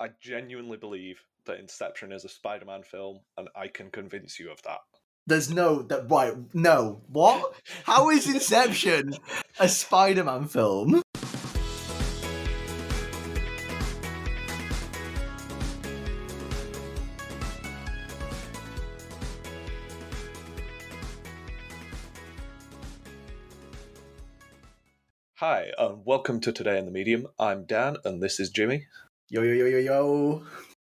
[0.00, 4.60] I genuinely believe that Inception is a Spider-Man film, and I can convince you of
[4.62, 4.80] that.
[5.24, 6.34] There's no that right.
[6.52, 7.54] No, what?
[7.84, 9.14] How is Inception
[9.60, 11.00] a Spider-Man film?
[25.38, 27.28] Hi, and welcome to Today in the Medium.
[27.38, 28.86] I'm Dan, and this is Jimmy.
[29.30, 30.42] Yo yo yo yo yo.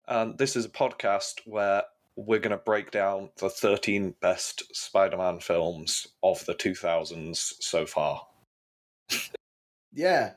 [0.08, 1.82] And this is a podcast where
[2.16, 7.86] we're going to break down the 13 best Spider Man films of the 2000s so
[7.86, 8.26] far.
[9.92, 10.34] Yeah.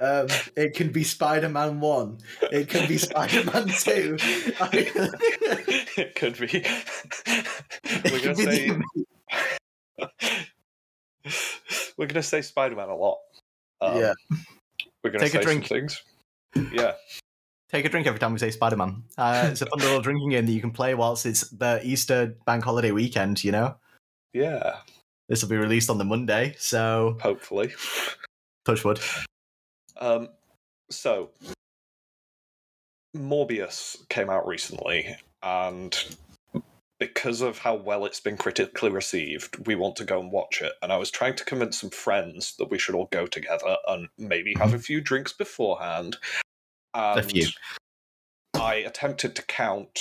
[0.00, 2.18] Um, it can be Spider-Man one.
[2.50, 4.16] It can be Spider-Man two.
[5.96, 6.64] it could be.
[8.10, 8.70] we're going to say.
[11.96, 13.18] we're going to say Spider Man a lot.
[13.80, 14.14] Um, yeah.
[15.04, 15.68] We're going to Take a say drink.
[15.68, 16.02] some things.
[16.72, 16.94] Yeah.
[17.70, 19.02] Take a drink every time we say Spider-Man.
[19.18, 22.34] Uh, it's a fun little drinking game that you can play whilst it's the Easter
[22.46, 23.44] bank holiday weekend.
[23.44, 23.76] You know,
[24.32, 24.78] Yeah.
[25.28, 27.74] this will be released on the Monday, so Hopefully.
[28.64, 29.00] touch wood.
[29.98, 30.28] Um,
[30.90, 31.30] so,
[33.14, 36.16] Morbius came out recently, and
[36.98, 40.72] because of how well it's been critically received, we want to go and watch it.
[40.82, 44.08] And I was trying to convince some friends that we should all go together and
[44.16, 46.16] maybe have a few drinks beforehand.
[46.98, 47.46] And A few.
[48.54, 50.00] I attempted to count,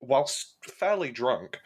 [0.00, 1.58] whilst fairly drunk,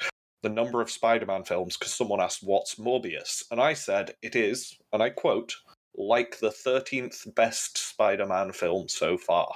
[0.42, 3.42] the number of Spider Man films because someone asked, What's Morbius?
[3.50, 5.54] And I said, It is, and I quote,
[5.96, 9.52] like the 13th best Spider Man film so far.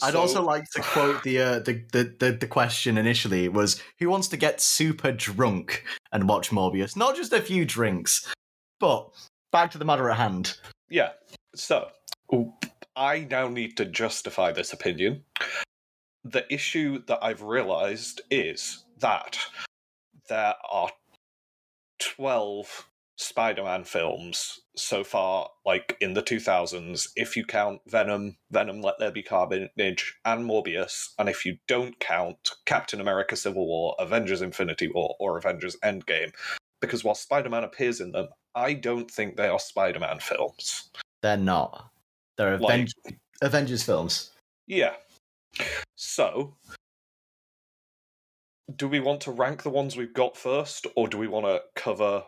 [0.00, 3.82] I'd So- also like to quote the, uh, the, the the the question initially was
[3.98, 6.96] who wants to get super drunk and watch Morbius?
[6.96, 8.32] Not just a few drinks,
[8.78, 9.10] but
[9.50, 10.56] back to the matter at hand.
[10.88, 11.10] Yeah.
[11.56, 11.88] So,
[12.96, 15.24] I now need to justify this opinion.
[16.24, 19.38] The issue that I've realized is that
[20.28, 20.90] there are
[22.00, 28.80] 12 Spider Man films so far, like in the 2000s, if you count Venom, Venom
[28.80, 33.96] Let There Be Carnage, and Morbius, and if you don't count Captain America Civil War,
[33.98, 36.32] Avengers Infinity War, or Avengers Endgame.
[36.80, 40.90] Because while Spider Man appears in them, I don't think they are Spider Man films.
[41.22, 41.90] They're not.
[42.38, 44.30] They're Like- Aven- Avengers films.
[44.66, 44.96] Yeah.
[45.96, 46.56] So,
[48.76, 51.62] do we want to rank the ones we've got first, or do we want to
[51.74, 52.24] cover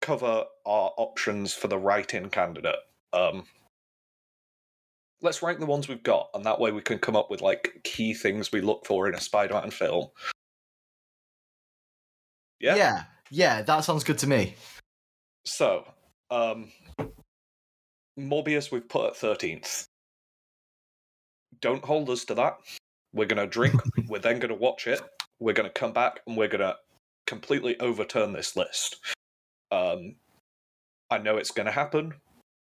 [0.00, 2.80] cover our options for the write-in candidate?
[3.12, 3.46] Um,
[5.20, 7.80] let's rank the ones we've got, and that way we can come up with like
[7.84, 10.10] key things we look for in a Spider-Man film.
[12.58, 12.76] Yeah.
[12.76, 14.54] yeah, yeah, that sounds good to me.
[15.44, 15.84] So,
[16.30, 16.70] um,
[18.18, 19.86] Morbius we've put at thirteenth.
[21.60, 22.58] Don't hold us to that.
[23.12, 23.80] We're gonna drink.
[24.08, 25.00] we're then gonna watch it.
[25.40, 26.76] We're gonna come back and we're gonna
[27.26, 28.96] completely overturn this list.
[29.70, 30.16] Um,
[31.10, 32.14] I know it's gonna happen,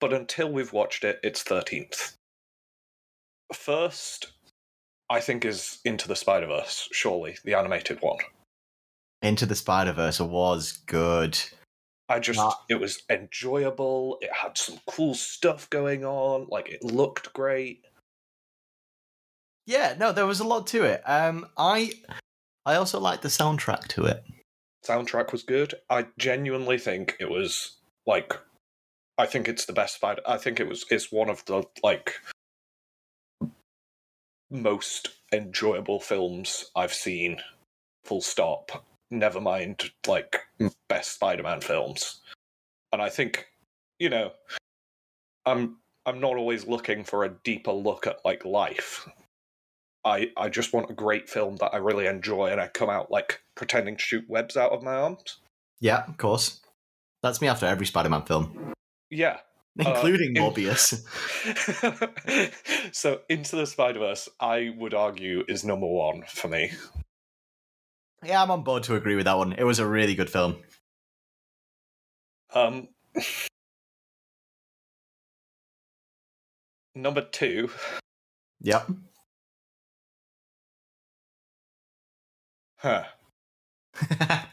[0.01, 2.17] but until we've watched it, it's thirteenth.
[3.53, 4.33] First,
[5.11, 6.89] I think is Into the Spider Verse.
[6.93, 8.19] Surely the animated one.
[9.21, 11.39] Into the Spider Verse was good.
[12.13, 12.53] I just Nah.
[12.69, 14.19] it was enjoyable.
[14.21, 16.47] It had some cool stuff going on.
[16.51, 17.87] Like it looked great.
[19.67, 21.03] Yeah, no, there was a lot to it.
[21.07, 21.93] Um, I
[22.67, 24.25] I also liked the soundtrack to it.
[24.85, 25.75] Soundtrack was good.
[25.89, 28.35] I genuinely think it was like
[29.17, 32.21] I think it's the best spider I think it was it's one of the like
[34.51, 37.39] most enjoyable films I've seen.
[38.05, 38.85] Full stop.
[39.13, 40.41] Never mind like
[40.89, 42.23] best Spider-Man films.
[42.93, 43.47] And I think,
[43.99, 44.33] you know,
[45.45, 49.07] I'm I'm not always looking for a deeper look at like life.
[50.03, 53.11] I I just want a great film that I really enjoy and I come out
[53.11, 55.37] like pretending to shoot webs out of my arms.
[55.79, 56.61] Yeah, of course.
[57.23, 58.73] That's me after every Spider Man film,
[59.11, 59.41] Yeah.
[59.79, 61.05] Uh, including in- Morbius.
[62.93, 66.73] so Into the Spider-Verse, I would argue, is number one for me.
[68.25, 69.53] Yeah, I'm on board to agree with that one.
[69.53, 70.57] It was a really good film.
[72.55, 72.89] Um
[76.95, 77.71] Number two,
[78.61, 78.91] Yep.
[82.77, 83.05] huh.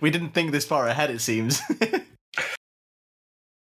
[0.00, 1.60] we didn't think this far ahead, it seems.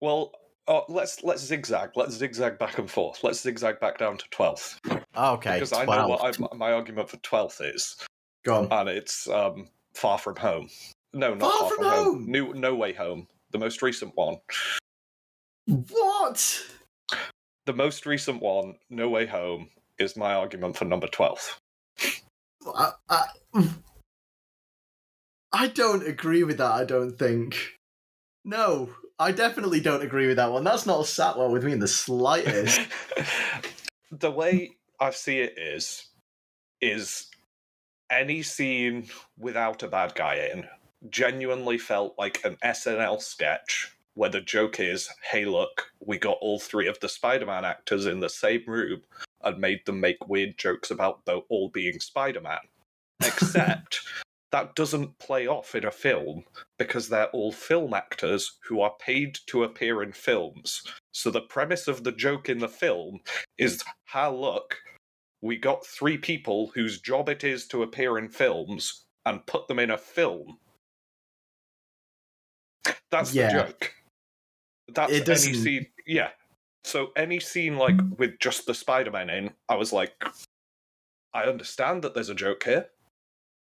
[0.01, 0.33] Well,
[0.67, 1.91] uh, let's let's zigzag.
[1.95, 3.23] Let's zigzag back and forth.
[3.23, 4.79] Let's zigzag back down to twelfth
[5.17, 5.53] okay.
[5.53, 7.95] because I know what I, my argument for twelfth is,
[8.45, 8.67] Go on.
[8.71, 10.69] and it's um, Far From Home.
[11.13, 12.05] No, not Far Far, From From, home.
[12.05, 12.31] Home!
[12.31, 14.37] New No Way Home, the most recent one.
[15.67, 16.63] What?
[17.65, 19.69] the most recent one, No Way Home,
[19.99, 21.59] is my argument for number 12.
[22.67, 23.25] I, I,
[25.51, 26.71] I don't agree with that.
[26.71, 27.55] I don't think.
[28.43, 30.63] No, I definitely don't agree with that one.
[30.63, 32.81] That's not a sat well with me in the slightest.
[34.11, 36.07] the way I see it is,
[36.81, 37.27] is
[38.09, 39.07] any scene
[39.37, 40.65] without a bad guy in
[41.09, 46.59] genuinely felt like an SNL sketch where the joke is, hey, look, we got all
[46.59, 49.01] three of the Spider Man actors in the same room
[49.43, 52.59] and made them make weird jokes about them all being Spider Man.
[53.23, 53.99] Except
[54.51, 56.43] that doesn't play off in a film
[56.79, 60.83] because they're all film actors who are paid to appear in films.
[61.11, 63.19] So the premise of the joke in the film
[63.57, 64.77] is, ha, look,
[65.45, 69.77] we got three people whose job it is to appear in films and put them
[69.77, 70.57] in a film.
[73.11, 73.53] That's Yeah.
[73.53, 73.93] the joke.
[74.87, 75.91] That's It any doesn't- scene.
[76.07, 76.31] Yeah.
[76.83, 78.15] So any scene like hmm.
[78.15, 80.13] with just the Spider-Man in, I was like,
[81.33, 82.89] I understand that there's a joke here.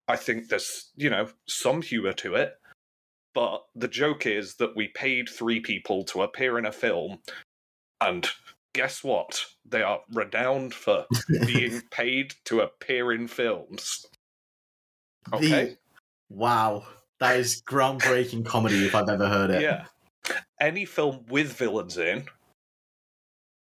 [0.09, 2.59] I think there's, you know, some humor to it.
[3.33, 7.21] But the joke is that we paid three people to appear in a film,
[8.01, 8.27] and
[8.73, 9.39] guess what?
[9.67, 11.05] They are renowned for
[11.45, 14.05] being paid to appear in films.
[15.33, 15.47] Okay.
[15.49, 15.77] The,
[16.29, 16.85] wow,
[17.19, 19.61] that is groundbreaking comedy if I've ever heard it.
[19.61, 19.85] Yeah.
[20.59, 22.25] Any film with villains in,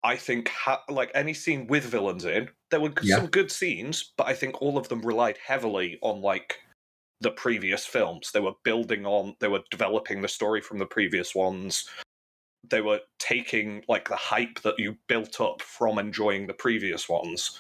[0.04, 3.18] I think, ha- like any scene with villains in, there were Yeah.
[3.18, 6.60] some good scenes, but I think all of them relied heavily on like
[7.22, 8.32] the previous films.
[8.32, 11.88] They were building on, they were developing the story from the previous ones.
[12.70, 17.60] They were taking like the hype that you built up from enjoying the previous ones.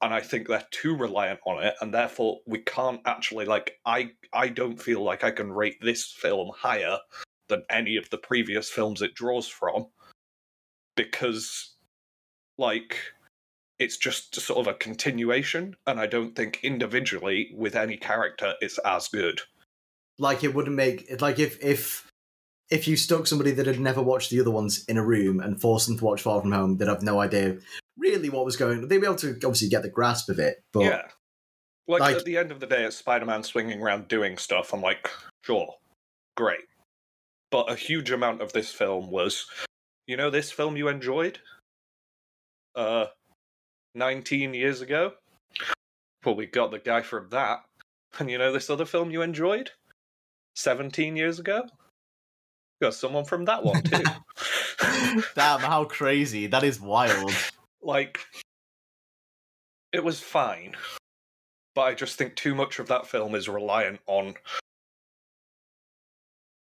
[0.00, 4.12] And I think they're too reliant on it, and therefore we can't actually like I
[4.32, 6.98] I don't feel like I can rate this film higher
[7.48, 9.86] than any of the previous films it draws from
[10.96, 11.74] because
[12.58, 12.96] like
[13.78, 18.78] it's just sort of a continuation and i don't think individually with any character it's
[18.78, 19.40] as good
[20.18, 22.07] Like it wouldn't make like if if
[22.70, 25.60] if you stuck somebody that had never watched the other ones in a room and
[25.60, 27.58] forced them to watch Far From Home, they'd have no idea
[27.96, 28.86] really what was going.
[28.86, 31.02] They'd be able to obviously get the grasp of it, but yeah.
[31.86, 34.72] Like, like- at the end of the day it's spider-man swinging around doing stuff.
[34.74, 35.10] I'm like
[35.44, 35.74] sure.
[36.36, 36.60] Great.
[37.50, 39.46] But a huge amount of this film was
[40.06, 41.38] you know this film you enjoyed?
[42.74, 43.06] Uh
[43.94, 45.14] 19 years ago?
[46.24, 47.60] Well we got the guy from that.
[48.18, 49.70] And you know this other film you enjoyed?
[50.56, 51.62] 17 years ago
[52.80, 54.02] got someone from that one too
[55.34, 56.46] damn, how crazy!
[56.46, 57.32] That is wild.
[57.82, 58.20] like
[59.92, 60.74] it was fine
[61.74, 64.34] but i just think too much of that film is reliant on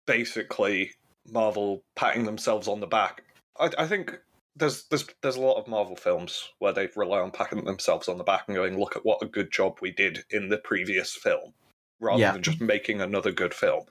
[0.07, 0.93] basically
[1.31, 3.23] marvel patting themselves on the back
[3.61, 4.19] i, I think
[4.57, 8.19] there's there's there's a lot of marvel films where they rely on patting themselves on
[8.19, 11.15] the back and going look at what a good job we did in the previous
[11.15, 11.53] film
[12.01, 12.33] rather Yeah.
[12.33, 13.85] than just making another good film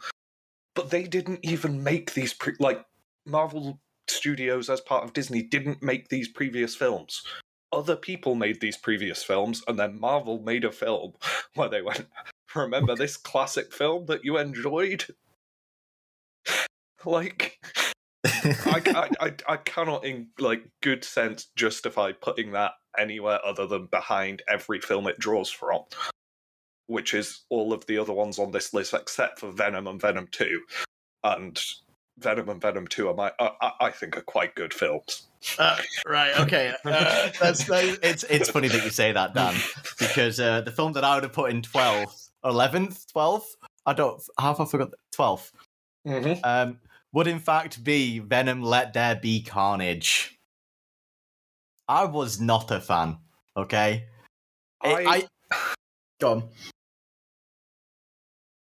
[0.77, 2.85] but they didn't even make these pre- like
[3.25, 7.23] marvel studios as part of disney didn't make these previous films.
[7.73, 11.13] Other people made these previous films and then marvel made a film
[11.55, 12.07] where they went
[12.55, 15.03] remember this classic film that you enjoyed?
[17.05, 17.59] Like
[18.25, 23.85] I, I, I, I cannot in like good sense justify putting that anywhere other than
[23.85, 25.83] behind every film it draws from
[26.87, 30.27] which is all of the other ones on this list except for venom and venom
[30.31, 30.61] 2
[31.23, 31.61] and
[32.19, 35.27] venom and venom 2 are my I, I- I think are quite good films
[35.59, 35.77] Uh,
[36.07, 36.37] right.
[36.39, 36.73] Okay.
[36.83, 39.55] Uh, that's, that, it's it's funny that you say that, Dan,
[39.99, 43.55] because uh, the film that I would have put in twelfth, eleventh, twelfth.
[43.85, 44.19] I don't.
[44.39, 44.89] How have I forgot?
[45.11, 45.51] Twelfth.
[46.07, 46.39] mm-hmm.
[46.43, 46.79] Um,
[47.13, 48.63] would in fact be Venom.
[48.63, 50.37] Let there be carnage.
[51.87, 53.17] I was not a fan.
[53.55, 54.05] Okay.
[54.81, 55.57] I, I, I
[56.19, 56.43] go on.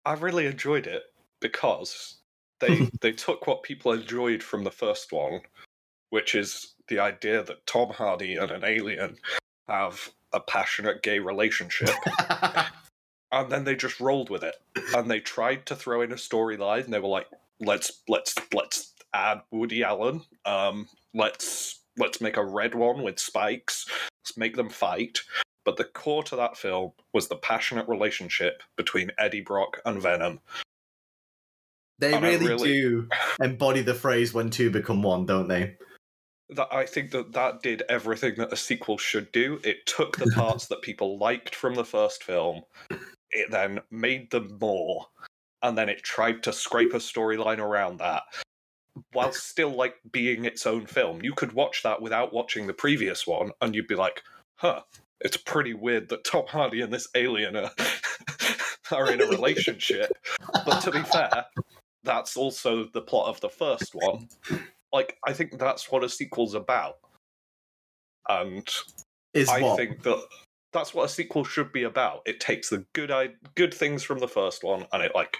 [0.05, 1.03] I really enjoyed it
[1.39, 2.17] because
[2.59, 5.41] they they took what people enjoyed from the first one,
[6.09, 9.17] which is the idea that Tom Hardy and an alien
[9.67, 11.95] have a passionate gay relationship,
[13.31, 14.55] and then they just rolled with it.
[14.95, 16.85] And they tried to throw in a storyline.
[16.85, 17.27] and They were like,
[17.59, 20.21] "Let's let's let's add Woody Allen.
[20.45, 23.87] Um, let's let's make a red one with spikes.
[24.21, 25.19] Let's make them fight."
[25.65, 30.39] But the core to that film was the passionate relationship between Eddie Brock and Venom.
[31.99, 33.09] They And really, really- do
[33.41, 35.77] embody the phrase "when two become one," don't they?
[36.49, 39.59] That I think that that did everything that a sequel should do.
[39.63, 42.63] It took the parts that people liked from the first film,
[43.31, 45.07] it then made them more,
[45.63, 48.23] and then it tried to scrape a storyline around that.
[49.11, 51.21] while still like being its own film.
[51.21, 54.23] You could watch that without watching the previous one, and you'd be like,
[54.57, 54.83] "Huh,
[55.21, 57.71] it's pretty weird that Tom Hardy and this alien are,
[58.91, 60.11] are in a relationship."
[60.65, 61.45] but to be fair,
[62.03, 64.27] that's also the plot of the first one.
[64.93, 66.97] Like, I think that's what a sequel's about,
[68.29, 68.67] and
[69.33, 69.77] Is I what?
[69.77, 70.23] think that
[70.71, 72.21] that's what a sequel should be about.
[72.25, 75.37] It takes the good I- good things from the first one and it like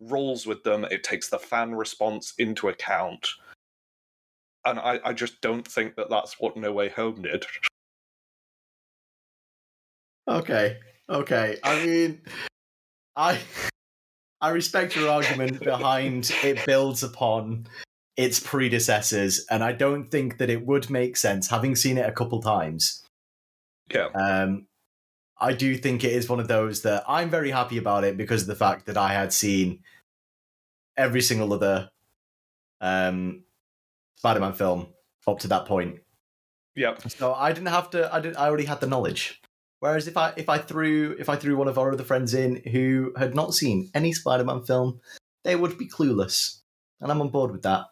[0.00, 0.84] rolls with them.
[0.84, 3.26] It takes the fan response into account,
[4.64, 7.44] and I, I just don't think that that's what No Way Home did.
[10.28, 10.78] Okay,
[11.08, 11.58] okay.
[11.62, 12.20] I mean,
[13.14, 13.38] I
[14.40, 17.66] I respect your argument behind it builds upon
[18.16, 22.12] its predecessors, and I don't think that it would make sense having seen it a
[22.12, 23.02] couple times.
[23.92, 24.66] Yeah, Um,
[25.38, 28.42] I do think it is one of those that I'm very happy about it because
[28.42, 29.80] of the fact that I had seen
[30.96, 31.90] every single other
[32.80, 33.44] um,
[34.16, 34.88] Spider-Man film
[35.26, 36.00] up to that point.
[36.74, 38.12] yeah, So I didn't have to.
[38.12, 38.36] I did.
[38.36, 39.40] I already had the knowledge.
[39.80, 42.62] Whereas if I if I threw if I threw one of our other friends in
[42.70, 45.00] who had not seen any Spider-Man film,
[45.44, 46.60] they would be clueless,
[47.00, 47.86] and I'm on board with that.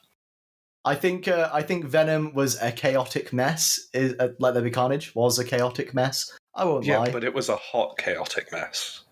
[0.85, 3.81] I think uh, I think Venom was a chaotic mess.
[3.93, 6.31] Is uh, Let There Be Carnage was a chaotic mess.
[6.55, 6.99] I won't yeah.
[6.99, 7.11] lie.
[7.11, 9.03] But it was a hot, chaotic mess.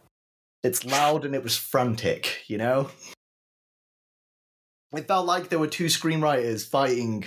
[0.62, 2.44] It's loud and it was frantic.
[2.46, 2.90] You know,
[4.94, 7.24] it felt like there were two screenwriters fighting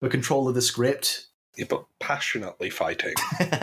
[0.00, 1.25] for control of the script.
[1.56, 3.14] Yeah, but passionately fighting.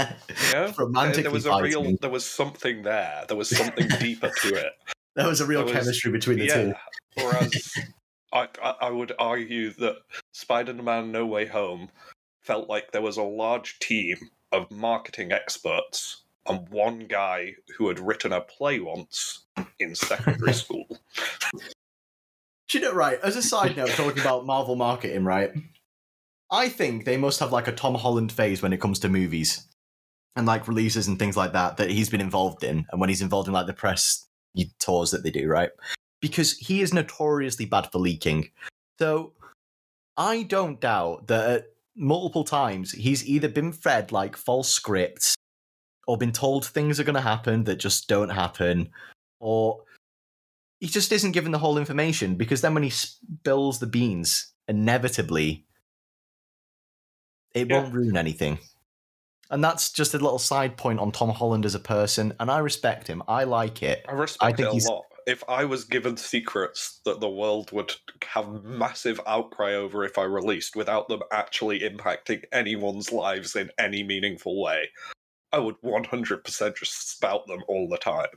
[0.51, 1.83] There, Romantically there was a fighting.
[1.83, 3.25] real, there was something there.
[3.27, 4.73] There was something deeper to it.
[5.15, 6.53] There was a real There was- chemistry between the yeah.
[6.55, 6.73] two.
[7.17, 7.71] Whereas
[8.33, 9.97] I, I, I would argue that
[10.33, 11.89] Spider-Man: No Way Home
[12.41, 14.17] felt like there was a large team
[14.51, 19.45] of marketing experts and one guy who had written a play once
[19.79, 20.85] in secondary school.
[22.69, 25.51] Do you know, right, as a side note, talking about Marvel marketing, right?
[26.53, 29.67] I think they must have like a Tom Holland phase when it comes to movies
[30.35, 32.85] and like releases and things like that that he's been involved in.
[32.91, 34.27] And when he's involved in like the press
[34.79, 35.71] tours that they do, right?
[36.21, 38.51] Because he is notoriously bad for leaking.
[38.99, 39.33] So
[40.15, 45.33] I don't doubt that at multiple times he's either been fed like false scripts
[46.05, 48.89] or been told things are going to happen that just don't happen
[49.39, 49.81] or
[50.79, 55.65] he just isn't given the whole information because then when he spills the beans, inevitably,
[57.53, 57.81] it Yeah.
[57.81, 58.59] won't ruin anything.
[59.49, 62.59] And that's just a little side point on Tom Holland as a person, and I
[62.59, 63.21] respect him.
[63.27, 64.03] I like it.
[64.07, 65.03] I respect think it a he's- lot.
[65.25, 67.93] If I was given secrets that the world would
[68.25, 74.03] have massive outcry over if I released without them actually impacting anyone's lives in any
[74.03, 74.89] meaningful way,
[75.53, 78.27] I would 100% just spout them all the time.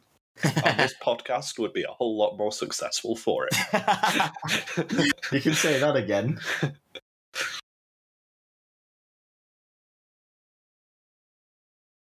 [0.44, 3.56] And this podcast would be a whole lot more successful for it.
[5.32, 6.38] you can say that again.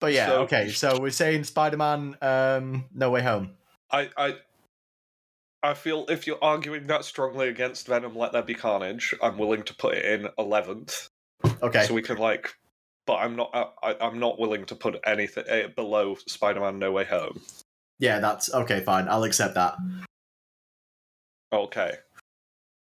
[0.05, 0.69] But yeah, So- okay.
[0.69, 3.53] So we're saying Spider-Man, um, No Way Home.
[3.91, 4.37] I, I,
[5.63, 9.63] I feel if you're arguing that strongly against Venom, Let There Be Carnage, I'm willing
[9.63, 11.09] to put it in eleventh,
[11.63, 12.55] Okay, so we can like.
[13.07, 13.51] But I'm not.
[13.83, 17.41] I, I'm not willing to put anything eh, below Spider-Man: No Way Home.
[17.99, 18.81] yeah, that's okay.
[18.81, 19.77] Fine, I'll accept that.
[21.51, 21.93] Okay.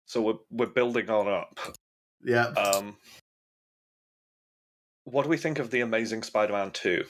[0.04, 1.58] So we're we're building on up.
[2.22, 2.48] Yeah.
[2.48, 2.98] Um,
[5.10, 7.04] what do we think of the Amazing Spider-Man Two?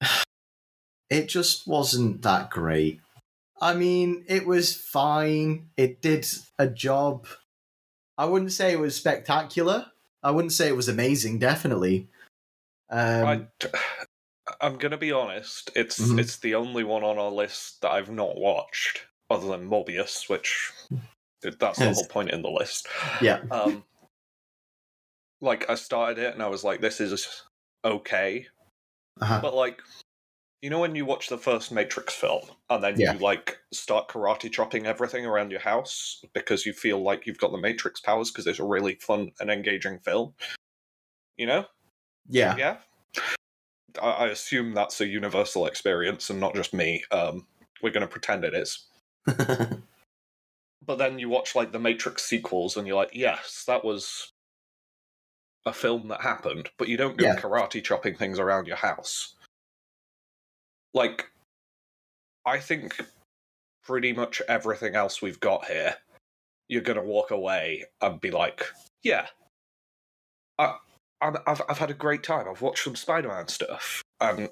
[1.10, 3.00] it just wasn't that great.
[3.60, 5.68] I mean, it was fine.
[5.76, 6.26] It did
[6.58, 7.26] a job.
[8.18, 9.86] I wouldn't say it was spectacular.
[10.22, 11.38] I wouldn't say it was amazing.
[11.38, 12.08] Definitely.
[12.90, 13.46] Um, I,
[14.60, 15.70] I'm gonna be honest.
[15.76, 16.18] It's Mhm.
[16.18, 20.70] it's the only one on our list that I've not watched, other than Morbius, which
[21.42, 22.88] that's the whole point in the list.
[23.20, 23.40] yeah.
[23.50, 23.84] Um,
[25.42, 27.42] like I started it and I was like, this is
[27.84, 28.46] okay,
[29.20, 29.40] Uh-huh.
[29.42, 29.82] but like,
[30.62, 33.12] you know, when you watch the first Matrix film and then Yeah.
[33.14, 37.50] you like start karate chopping everything around your house because you feel like you've got
[37.52, 40.32] the Matrix powers because it's a really fun and engaging film.
[41.36, 41.66] You know?
[42.28, 42.56] Yeah.
[42.56, 42.76] Yeah.
[44.00, 47.02] I, I assume that's a universal experience and not just me.
[47.10, 47.46] Um,
[47.82, 48.86] we're going to pretend it is.
[50.84, 54.32] But then you watch like the Matrix sequels and you're like, yes, that was
[55.66, 57.36] a film that happened, but you don't go Yeah.
[57.36, 59.34] karate chopping things around your house.
[60.94, 61.30] Like,
[62.46, 63.00] I think
[63.84, 65.96] pretty much everything else we've got here,
[66.68, 68.66] you're going to walk away and be like,
[69.02, 69.26] yeah,
[70.58, 70.76] I,
[71.20, 72.46] I'm, I've, I've had a great time.
[72.48, 74.02] I've watched some Spider Man stuff.
[74.20, 74.50] And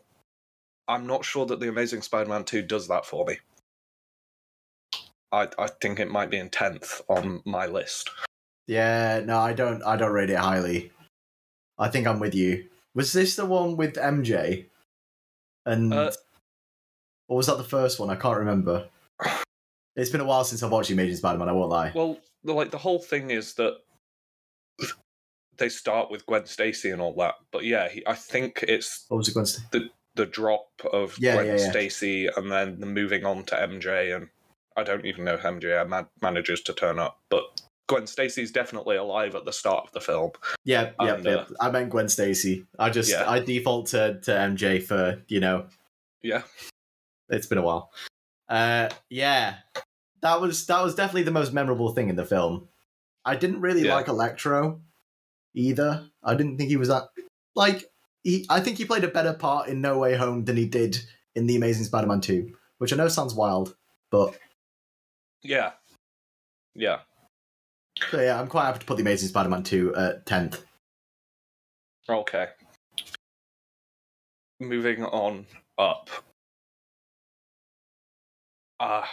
[0.89, 3.39] I'm not sure that The Amazing Spider Man 2 does that for me.
[5.33, 8.11] I, I think it might be in tenth on my list.
[8.67, 9.83] Yeah, no, I don't.
[9.85, 10.93] I don't rate it highly.
[11.81, 12.69] I think I'm with you.
[12.95, 14.67] Was this the one with MJ?
[15.67, 16.13] And Uh,
[17.29, 18.11] or was that the first one?
[18.11, 18.89] I can't remember.
[19.97, 21.49] It's been a while since I've watched Amazing Spider-Man.
[21.49, 21.93] I won't lie.
[21.95, 23.79] Well, the, like the whole thing is that
[25.57, 29.19] they start with Gwen Stacy and all that, but yeah, he, I think it's What
[29.19, 29.91] was it going to say?
[30.17, 31.71] the drop of Yeah, Gwen yeah, yeah.
[31.71, 34.29] Stacy and then the moving on to MJ, and
[34.77, 37.45] I don't even know if MJ ma- manages to turn up, but
[37.91, 40.31] Gwen Stacy's definitely alive at the start of the film.
[40.65, 41.33] Yeah, yeah, And, yeah.
[41.33, 42.65] uh, I meant Gwen Stacy.
[42.79, 43.29] I just Yeah.
[43.29, 45.67] I default to to MJ for you know
[46.23, 46.43] Yeah,
[47.29, 47.91] it's been a while.
[48.49, 49.57] Uh, yeah,
[50.23, 52.69] that was that was definitely the most memorable thing in the film.
[53.25, 53.95] I didn't really Yeah.
[53.97, 54.81] like Electro
[55.55, 56.09] either.
[56.23, 57.09] I didn't think he was that
[57.55, 57.85] like
[58.23, 58.47] he.
[58.49, 60.99] I think he played a better part in No Way Home than he did
[61.35, 63.77] in The Amazing Spider-Man Two, which I know sounds wild,
[64.11, 64.37] but
[65.43, 65.73] yeah,
[66.75, 67.01] yeah.
[68.09, 70.65] So yeah, I'm quite happy to put The Amazing Spider-Man Two at tenth.
[72.09, 72.49] Okay.
[74.59, 75.47] Moving on
[75.79, 76.11] up.
[78.79, 79.05] Uh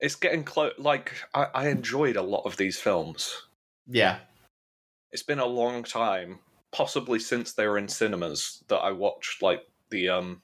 [0.00, 0.72] it's getting close.
[0.78, 3.42] Like I, I enjoyed a lot of these films.
[3.86, 4.18] Yeah,
[5.12, 6.40] It's been a long time,
[6.72, 10.42] possibly since they were in cinemas, that I watched like the um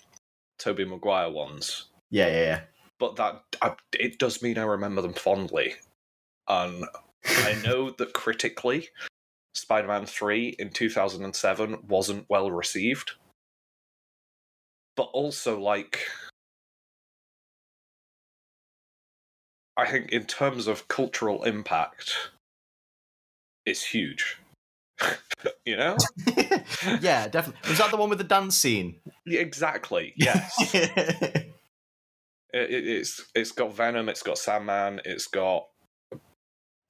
[0.59, 1.87] Tobey Maguire ones.
[2.11, 2.61] yeah, yeah, yeah.
[2.99, 5.75] But that I, it does mean I remember them fondly,
[6.49, 6.85] and
[7.27, 8.89] I know that critically,
[9.55, 13.13] Spider-Man Three in two thousand and seven wasn't well received,
[14.97, 16.01] but also like.
[19.77, 22.15] I think in terms of cultural impact,
[23.67, 24.39] it's huge.
[25.67, 25.97] you know?
[27.01, 27.69] yeah, definitely.
[27.69, 29.01] Was that the one with the dance scene?
[29.27, 30.13] Yeah, exactly.
[30.17, 30.55] Yes.
[30.75, 31.47] it,
[32.53, 35.67] it- it's it's got Venom, it's got Sandman, it's got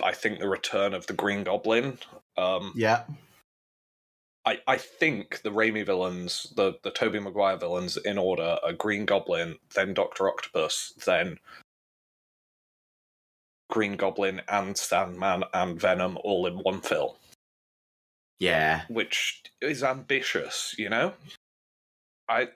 [0.03, 1.99] I think the return of the Green Goblin.
[2.37, 3.05] Um yeah.
[4.47, 9.07] I, I think the Raimi villains, the the Tobey Maguire villains in order are Green
[9.07, 11.39] Goblin, then Doctor Octopus, then
[13.71, 17.13] Green Goblin and Sandman and Venom all in one film,
[18.39, 18.83] yeah.
[18.89, 21.15] which is ambitious, you know?
[22.29, 22.49] I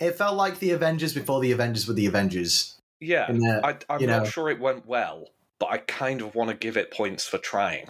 [0.00, 2.74] It felt like the Avengers before the Avengers were the Avengers.
[3.00, 4.28] yeah, the, I I'm not know.
[4.28, 7.88] sure it went well, but I kind of want to give it points for trying.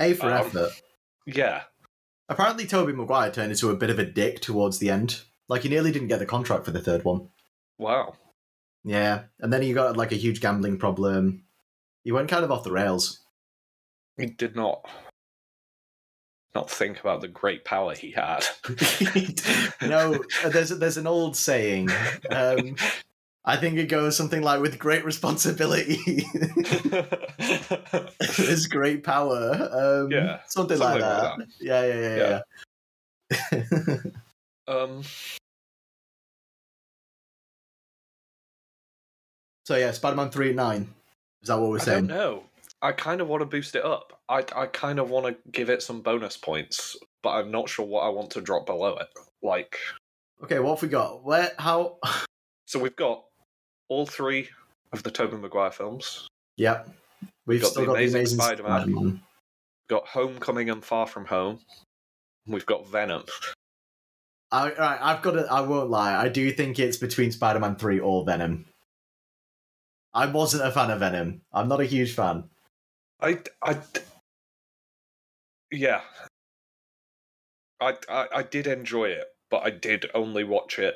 [0.00, 0.70] A for Um, effort.
[1.26, 1.62] Yeah.
[2.28, 5.22] Apparently, Tobey Maguire turned into a bit of a dick towards the end.
[5.48, 7.28] Like he nearly didn't get the contract for the third one.
[7.78, 8.14] Wow.
[8.84, 11.44] Yeah, and then he got like a huge gambling problem.
[12.02, 13.20] He went kind of off the rails.
[14.16, 14.86] He did not
[16.54, 18.44] not think about the great power he had.
[19.82, 21.88] no, there's there's an old saying.
[22.30, 22.76] Um,
[23.46, 25.96] I think it goes something like, "With great responsibility,
[28.38, 31.38] there's great power." Um, Yeah, something, like something that.
[31.38, 32.40] like Yeah, yeah,
[33.30, 33.96] yeah, yeah.
[34.68, 35.02] um
[39.66, 40.88] so yeah, Spider-Man three nine.
[41.42, 42.06] Is that what we're I saying?
[42.06, 42.42] don't.
[42.80, 44.20] I kind of want to boost it up.
[44.28, 47.86] I I kind of want to give it some bonus points, but I'm not sure
[47.86, 49.08] what I want to drop below it.
[49.42, 49.78] Like
[50.42, 51.24] Okay, what have we got?
[51.24, 51.52] Where?
[51.58, 51.98] How?
[52.66, 53.24] so we've got
[53.88, 54.48] all three
[54.92, 56.28] of the Tobey Maguire films.
[56.56, 56.88] Yep.
[57.46, 58.82] We've got still The got Amazing the Amazing Spider-Man.
[58.82, 59.20] Spider-Man.
[59.88, 61.58] Got Homecoming and Far From Home.
[62.46, 63.24] We've got Venom.
[64.52, 65.46] I, right, I've got to.
[65.50, 66.14] I won't lie.
[66.14, 68.66] I do think it's between Spider-Man three or Venom.
[70.12, 71.40] I wasn't a fan of Venom.
[71.52, 72.44] I'm not a huge fan.
[73.20, 73.78] I, I,
[75.72, 76.02] yeah.
[77.80, 80.94] I, I, I did enjoy it, but I did only watch it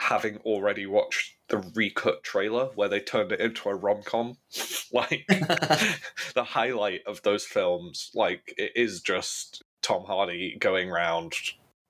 [0.00, 4.36] having already watched the recut trailer where they turned it into a rom com.
[4.92, 5.24] like
[6.34, 11.32] the highlight of those films, like it is just Tom Hardy going around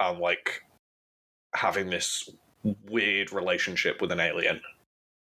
[0.00, 0.62] and like
[1.54, 2.28] having this
[2.88, 4.60] weird relationship with an alien,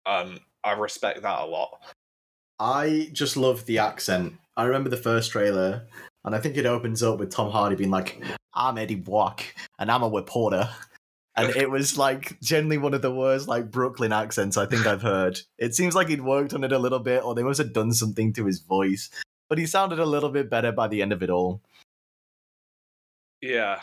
[0.06, 1.80] and I respect that a lot.
[2.60, 4.34] I just love the accent.
[4.56, 5.88] I remember the first trailer,
[6.26, 8.22] and I think it opens up with Tom Hardy being like,
[8.54, 9.44] "I'm Eddie Brock,
[9.80, 10.70] and I'm a reporter."
[11.38, 15.04] And it was like generally one of the worst like Brooklyn accents I think I've
[15.04, 15.40] heard.
[15.60, 17.94] It seems like he'd worked on it a little bit, or they must have done
[17.94, 19.10] something to his voice.
[19.48, 21.62] But he sounded a little bit better by the end of it all.
[23.40, 23.82] Yeah,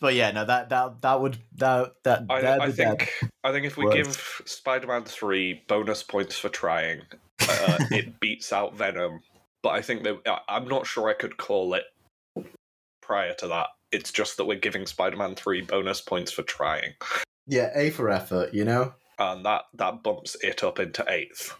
[0.00, 3.12] But yeah, no, that that that would that that I, I think
[3.44, 7.02] I think if we give Spider-Man three bonus points for trying,
[7.42, 9.20] uh, it beats out Venom.
[9.62, 11.84] But I think that I'm not sure I could call it
[13.10, 13.66] prior to that.
[13.90, 16.92] It's just that we're giving Spider-Man three bonus points for trying.
[17.48, 18.94] Yeah, A for effort, you know?
[19.20, 21.54] and that that bumps it up into eighth.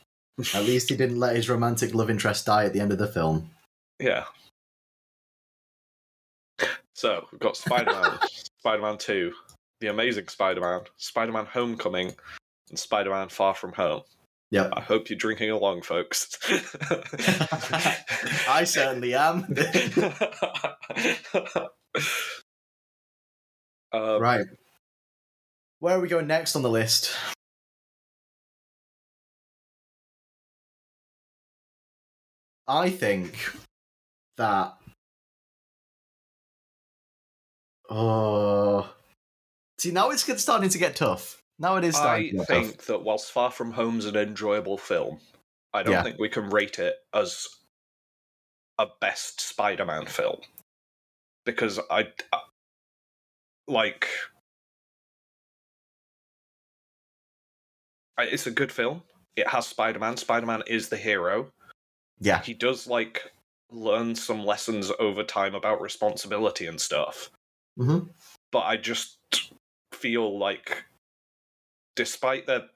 [0.55, 3.07] At least he didn't let his romantic love interest die at the end of the
[3.07, 3.51] film.
[3.99, 4.25] Yeah.
[6.95, 8.19] So we've got Spider Man,
[8.61, 9.33] Spider Man Two,
[9.81, 12.15] The Amazing Spider Man, Spider Man Homecoming,
[12.71, 14.03] and Spider Man Far From Home.
[14.51, 14.73] Yep.
[14.77, 16.37] I hope you're drinking along, folks.
[18.49, 19.45] I certainly am.
[23.93, 24.45] um, right.
[25.79, 27.13] Where are we going next on the list?
[32.67, 33.53] I think
[34.37, 34.75] that.
[37.89, 38.93] Oh.
[39.79, 41.40] See, now it's starting to get tough.
[41.61, 45.21] Now it is I think that whilst Far From Home's an enjoyable film,
[45.75, 46.03] I don't Yeah.
[46.03, 47.47] think we can rate it as
[48.79, 50.41] a best Spider-Man film
[51.45, 52.09] because I,
[53.69, 54.09] like
[58.19, 59.03] it's a good film.
[59.37, 60.17] It has Spider-Man.
[60.17, 61.53] Spider-Man is the hero.
[62.19, 62.43] Yeah.
[62.43, 63.33] He does like
[63.71, 67.31] learn some lessons over time about responsibility and stuff
[67.77, 68.01] hmm
[68.51, 69.19] but I just
[69.93, 70.85] feel like,
[71.97, 72.69] despite the,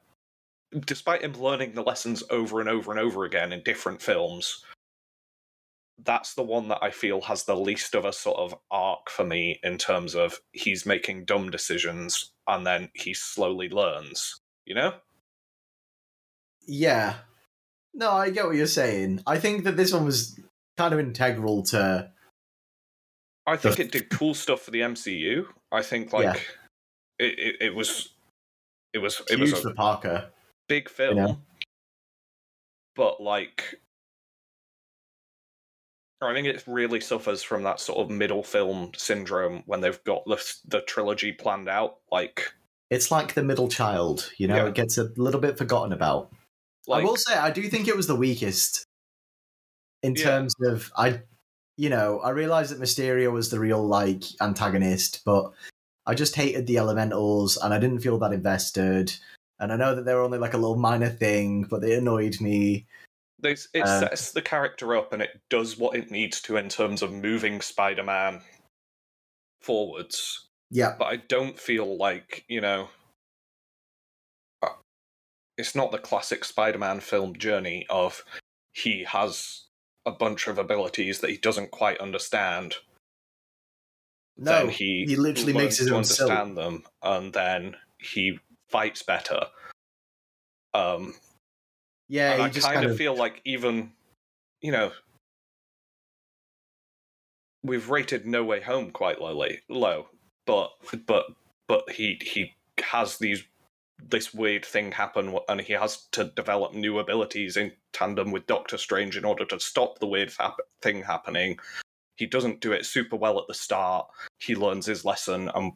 [0.87, 4.65] despite him learning the lessons over and over and over again in different films,
[6.03, 9.25] that's the one that I feel has the least of a sort of arc for
[9.25, 14.41] me in terms of he's making dumb decisions and then he slowly learns.
[14.67, 14.95] You know?
[16.67, 17.15] Yeah.
[17.93, 19.23] No, I get what you're saying.
[19.27, 20.39] I think that this one was
[20.77, 22.11] kind of integral to.
[23.47, 25.47] I think The- it did cool stuff for the MCU.
[25.71, 26.41] I think like Yeah.
[27.27, 28.14] it, it, it was
[28.95, 30.31] it was it huge was a for Parker.
[30.69, 31.39] big film, know?
[32.97, 33.81] but like,
[36.23, 40.25] I think it really suffers from that sort of middle film syndrome when they've got
[40.25, 41.99] the the trilogy planned out.
[42.11, 42.53] Like,
[42.91, 44.67] It's like the middle child, you know, Yeah.
[44.67, 46.33] it gets a little bit forgotten about.
[46.87, 48.85] like I will say, I do think it was the weakest
[50.03, 50.23] in Yeah.
[50.25, 51.23] terms of I,
[51.77, 55.51] you know, I realized that Mysterio was the real like antagonist, but
[56.07, 59.15] I just hated the Elementals and I didn't feel that invested.
[59.59, 62.41] And I know that they were only like a little minor thing, but they annoyed
[62.41, 62.87] me.
[63.41, 66.69] there's, it uh, sets the character up and it does what it needs to in
[66.69, 68.43] terms of moving Spider-Man
[69.63, 70.47] forwards.
[70.71, 72.89] Yeah, But I don't feel like you know.
[74.63, 74.69] uh,
[75.57, 78.25] It's not the classic Spider-Man film journey of
[78.73, 79.63] he has
[80.05, 82.75] a bunch of abilities that he doesn't quite understand.
[84.37, 86.31] No, he he literally makes his to own silk.
[86.31, 89.47] understand them, and then he fights better.
[90.73, 91.15] Um,
[92.09, 93.93] yeah, I just kind of feel like even,
[94.61, 94.91] you know,
[97.63, 100.09] we've rated No Way Home quite lowly, low,
[100.47, 100.73] but
[101.07, 101.27] but
[101.69, 103.45] but he he has these
[104.03, 108.77] this weird thing happen, and he has to develop new abilities in tandem with Doctor
[108.77, 111.59] Strange in order to stop the weird hap- thing happening.
[112.17, 114.07] He doesn't do it super well at the start.
[114.39, 115.73] He learns his lesson and,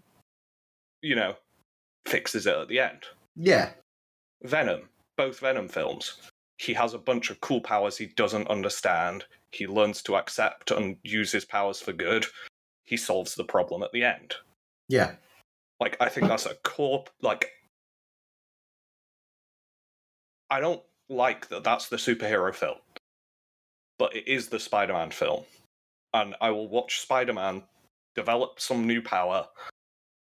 [1.03, 1.35] you know,
[2.07, 3.05] fixes it at the end.
[3.37, 3.71] yeah,
[4.43, 6.17] Venom, both Venom films,
[6.59, 9.25] he has a bunch of cool powers he doesn't understand.
[9.53, 12.27] He learns to accept and use his powers for good.
[12.85, 14.35] He solves the problem at the end.
[14.89, 15.13] yeah,
[15.81, 17.51] Like, I think that's a core, like,
[20.51, 22.79] I don't like that that's the superhero film,
[23.99, 25.45] but it is the Spider Man film.
[26.15, 27.63] And I will watch Spider Man
[28.15, 29.47] develop some new power,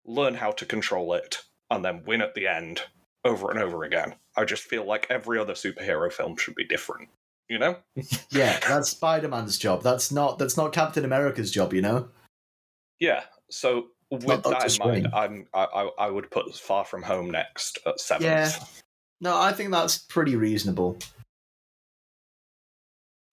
[0.05, 2.81] learn how to control it, and then win at the end
[3.25, 4.15] over and over again.
[4.37, 7.09] I just feel like every other superhero film should be different,
[7.49, 7.77] you know?
[8.29, 8.59] yeah.
[8.67, 9.83] That's Spider Man's job.
[9.83, 11.73] That's not that's not Captain America's job.
[11.73, 12.09] You know.
[12.99, 13.23] Yeah.
[13.49, 17.03] So with not that Doctor in mind, I'm I, I I would put Far From
[17.03, 18.25] Home next at seventh.
[18.25, 18.51] Yeah.
[19.21, 20.97] No, I think that's pretty reasonable.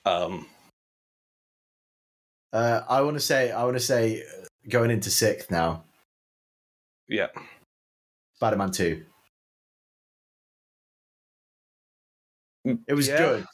[0.04, 0.46] Um,
[2.52, 5.84] Uh, I want to say, I want to say, uh, going into sixth now,
[7.08, 7.28] yeah.
[8.34, 9.04] Spider-Man Two.
[12.64, 13.18] It was Yeah.
[13.18, 13.46] good.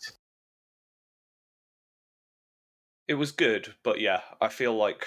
[3.09, 5.07] It was good, but yeah, I feel like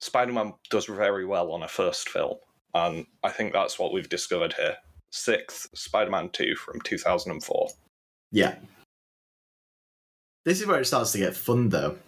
[0.00, 2.38] Spider-Man does very well on a first film,
[2.74, 4.76] and I think that's what we've discovered here.
[5.12, 7.68] Sixth, Spider-Man Two from two thousand and four.
[8.32, 8.58] Yeah.
[10.44, 11.98] This is where it starts to get fun, though.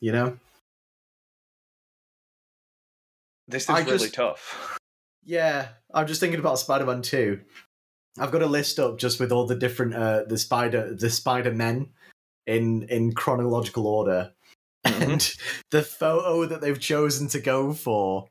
[0.00, 0.38] You know?
[3.48, 4.78] This is I really just- tough.
[5.24, 7.40] Yeah, I'm just thinking about Spider-Man 2.
[8.18, 11.52] I've got a list up just with all the different uh the spider the Spider
[11.52, 11.90] Men
[12.46, 14.32] in in chronological order.
[14.86, 15.12] Mhm.
[15.12, 15.36] And
[15.72, 18.28] the photo that they've chosen to go for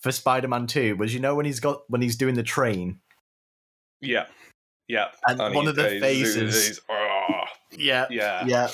[0.00, 2.98] for Spider-Man Two was you know when he's got when he's doing the train
[4.00, 4.26] Yeah.
[4.88, 5.10] Yeah.
[5.28, 6.66] and, And one of the faces.
[6.66, 8.44] he's- oh, yeah, yeah.
[8.46, 8.70] yeah.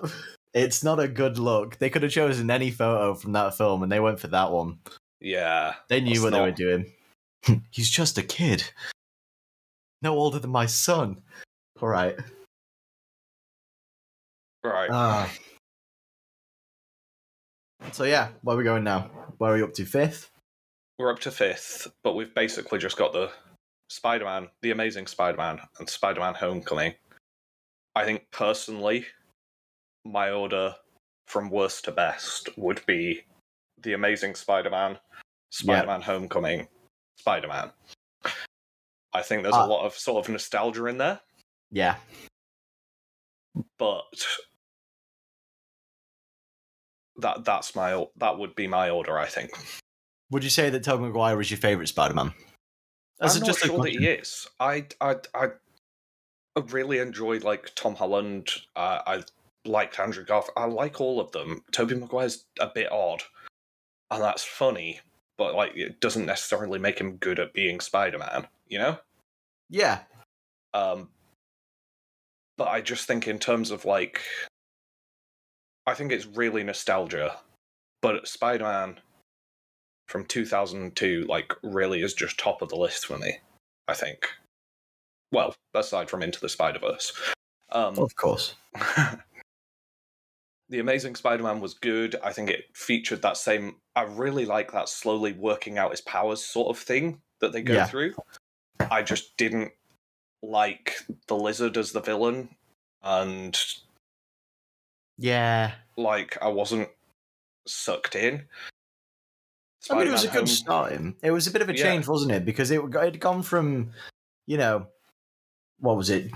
[0.54, 1.78] It's not a good look.
[1.78, 4.78] They could have chosen any photo from that film, and they went for that one.
[5.20, 5.74] Yeah.
[5.88, 6.92] They knew what they were doing.
[7.70, 8.64] He's just a kid,
[10.00, 11.22] no older than my son.
[11.80, 12.16] All right.
[14.62, 14.88] Right.
[14.90, 15.30] Ah.
[17.92, 19.10] So yeah, where are we going now?
[19.38, 19.84] Where are we up to?
[19.84, 20.30] Fifth?
[20.98, 23.30] We're up to fifth, but we've basically just got the
[23.90, 26.94] Spider Man, the Amazing Spider Man, and Spider Man Homecoming.
[27.94, 29.06] I think personally,
[30.04, 30.74] my order
[31.26, 33.22] from worst to best would be
[33.82, 34.98] the Amazing Spider Man,
[35.50, 36.68] Spider Man Homecoming,
[37.18, 37.70] Spider Man.
[39.12, 39.64] I think there's Ah.
[39.64, 41.20] a lot of sort of nostalgia in there,
[41.70, 41.98] Yeah.
[43.78, 44.26] but
[47.16, 49.18] that that's my that would be my order.
[49.18, 49.52] I think.
[50.30, 52.34] Would you say that Tobey Maguire is your favorite Spider-Man?
[53.20, 54.48] I'm not a sure that he is.
[54.58, 55.50] I I I
[56.70, 58.50] really enjoyed like Tom Holland.
[58.74, 59.22] Uh, I
[59.66, 60.54] liked Andrew Garfield.
[60.56, 61.62] I like all of them.
[61.72, 63.22] Tobey Maguire's a bit odd,
[64.10, 65.00] and that's funny.
[65.36, 68.46] But like, it doesn't necessarily make him good at being Spider-Man.
[68.68, 68.98] You know.
[69.70, 70.00] Yeah.
[70.72, 71.08] Um,
[72.56, 74.20] but I just think in terms of like,
[75.86, 77.36] I think it's really nostalgia.
[78.02, 79.00] But Spider-Man
[80.08, 83.38] from 2002, like, really is just top of the list for me.
[83.88, 84.28] I think.
[85.32, 87.12] Well, aside from Into the Spider Verse.
[87.72, 88.54] Um, Of course.
[90.68, 92.16] the Amazing Spider-Man was good.
[92.22, 93.76] I think it featured that same.
[93.96, 97.74] I really like that slowly working out his powers sort of thing that they go
[97.74, 97.86] Yeah.
[97.86, 98.14] through.
[98.90, 99.72] I just didn't
[100.42, 100.96] like
[101.26, 102.54] the Lizard as the villain,
[103.02, 103.58] and
[105.18, 105.74] Yeah.
[105.96, 106.88] like I wasn't
[107.66, 108.48] sucked in.
[109.90, 111.16] I mean, it was a good Home- starting.
[111.22, 111.82] It was a bit of a Yeah.
[111.82, 112.44] change, wasn't it?
[112.46, 113.92] Because it had gone from,
[114.46, 114.86] you know,
[115.78, 116.30] what was it,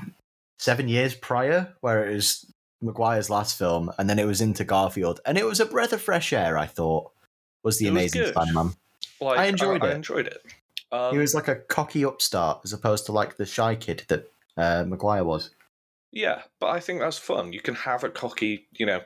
[0.58, 5.20] seven years prior, where it was Maguire's last film, and then it was into Garfield,
[5.26, 6.56] and it was a breath of fresh air.
[6.58, 7.10] I thought
[7.62, 8.34] was the It Amazing good.
[8.34, 8.74] Spider-Man.
[9.20, 9.90] Like, I enjoyed I, it.
[9.90, 10.42] I enjoyed it.
[10.90, 14.30] Um, he was like a cocky upstart as opposed to like the shy kid that
[14.56, 15.50] uh, Maguire was.
[16.12, 17.52] Yeah, but I think that's fun.
[17.52, 19.02] You can have a cocky, you know,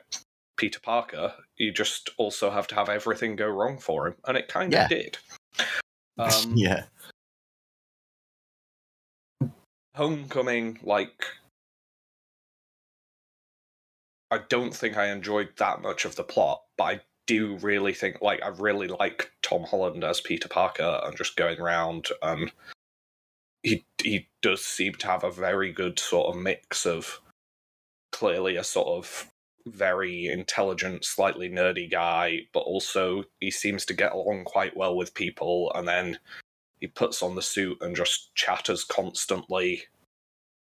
[0.55, 1.33] Peter Parker.
[1.57, 4.79] You just also have to have everything go wrong for him, and it kind of
[4.79, 4.87] Yeah.
[4.87, 5.17] did.
[6.15, 6.83] Um, yeah.
[9.95, 11.25] Homecoming, like,
[14.33, 18.19] I don't think I enjoyed that much of the plot, but I do really think,
[18.19, 22.51] like, I really like Tom Holland as Peter Parker and just going around, and
[23.61, 27.21] he he does seem to have a very good sort of mix of
[28.11, 29.29] clearly a sort of
[29.67, 35.13] very intelligent, slightly nerdy guy, but also he seems to get along quite well with
[35.13, 36.17] people, and then
[36.79, 39.83] he puts on the suit and just chatters constantly.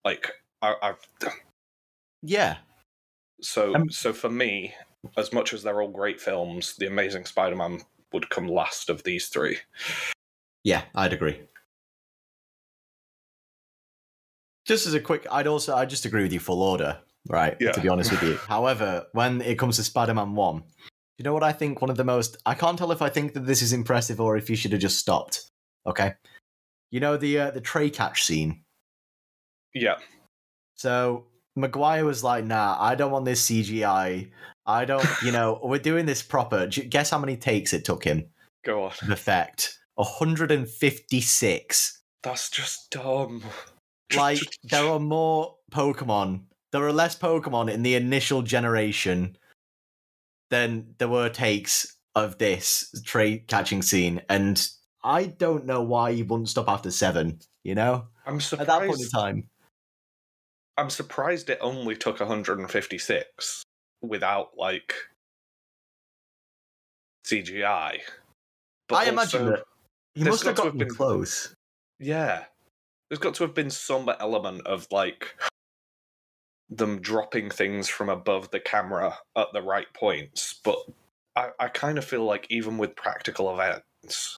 [0.03, 0.31] Like
[0.63, 1.07] I, I've
[2.23, 2.57] Yeah.
[3.41, 4.73] So Um, so for me,
[5.17, 7.81] as much as they're all great films, The Amazing Spider-Man
[8.13, 9.57] would come last of these three.
[10.63, 11.41] Yeah, I'd agree.
[14.65, 17.57] Just as a quick, I'd also, I just agree with you full order, right?
[17.59, 17.71] Yeah.
[17.71, 18.35] To be honest with you.
[18.47, 20.63] However, when it comes to Spider Man 1,
[21.17, 23.33] you know what I think one of the most, I can't tell if I think
[23.33, 25.49] that this is impressive or if you should have just stopped.
[25.85, 26.13] Okay.
[26.91, 28.63] You know, the, uh, the tray catch scene.
[29.73, 29.97] Yeah,
[30.75, 31.25] So
[31.55, 34.31] Maguire was like, nah, I don't want this CGI.
[34.65, 36.67] I don't, you know, we're doing this proper.
[36.67, 38.25] Guess how many takes it took him
[38.63, 38.91] go on.
[38.91, 39.77] to effect?
[39.95, 42.01] 156.
[42.23, 43.43] That's just dumb.
[44.13, 46.41] Like there are more Pokemon.
[46.73, 49.37] There are less Pokemon in the initial generation
[50.49, 54.67] than there were takes of this trade catching scene, and
[55.01, 57.39] I don't know why you wouldn't stop after seven.
[57.63, 59.49] You know, I'm surprised at that point in time,
[60.77, 63.63] I'm surprised it only took 156
[64.01, 64.93] without like
[67.25, 67.99] CGI.
[68.87, 69.63] But I imagine that
[70.15, 71.53] he must have got gotten have been- close.
[71.99, 72.45] Yeah.
[73.09, 75.35] There's got to have been some element of like
[76.69, 80.77] them dropping things from above the camera at the right points, but
[81.35, 84.37] I, I kind of feel like even with practical events,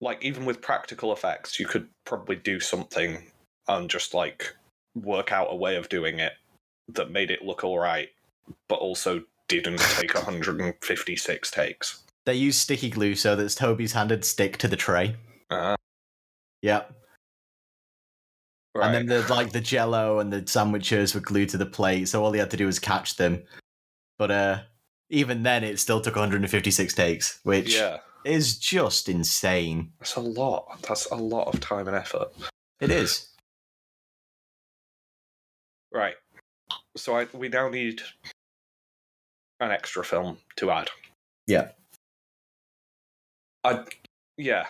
[0.00, 3.30] like even with practical effects, you could probably do something
[3.68, 4.54] and just like
[4.94, 6.32] work out a way of doing it
[6.88, 8.10] that made it look alright,
[8.68, 12.02] but also didn't take 156 takes.
[12.26, 15.16] They used sticky glue so that Tobey's handed stick to the tray.
[15.50, 15.76] Uh,
[16.62, 16.94] Yep.
[18.74, 18.86] right.
[18.86, 22.24] And then the like the jello and the sandwiches were glued to the plate, so
[22.24, 23.42] all he had to do was catch them.
[24.18, 24.58] But uh
[25.10, 29.92] even then, it still took 156 takes, which Yeah, is just insane.
[30.00, 30.78] that's a lot.
[30.88, 32.28] That's a lot of time and effort.
[32.80, 33.28] It is.
[35.94, 36.16] Right.
[36.96, 38.02] So I, we now need
[39.60, 40.90] an extra film to add.
[41.46, 41.68] Yeah.
[43.62, 43.84] I
[44.36, 44.66] yeah.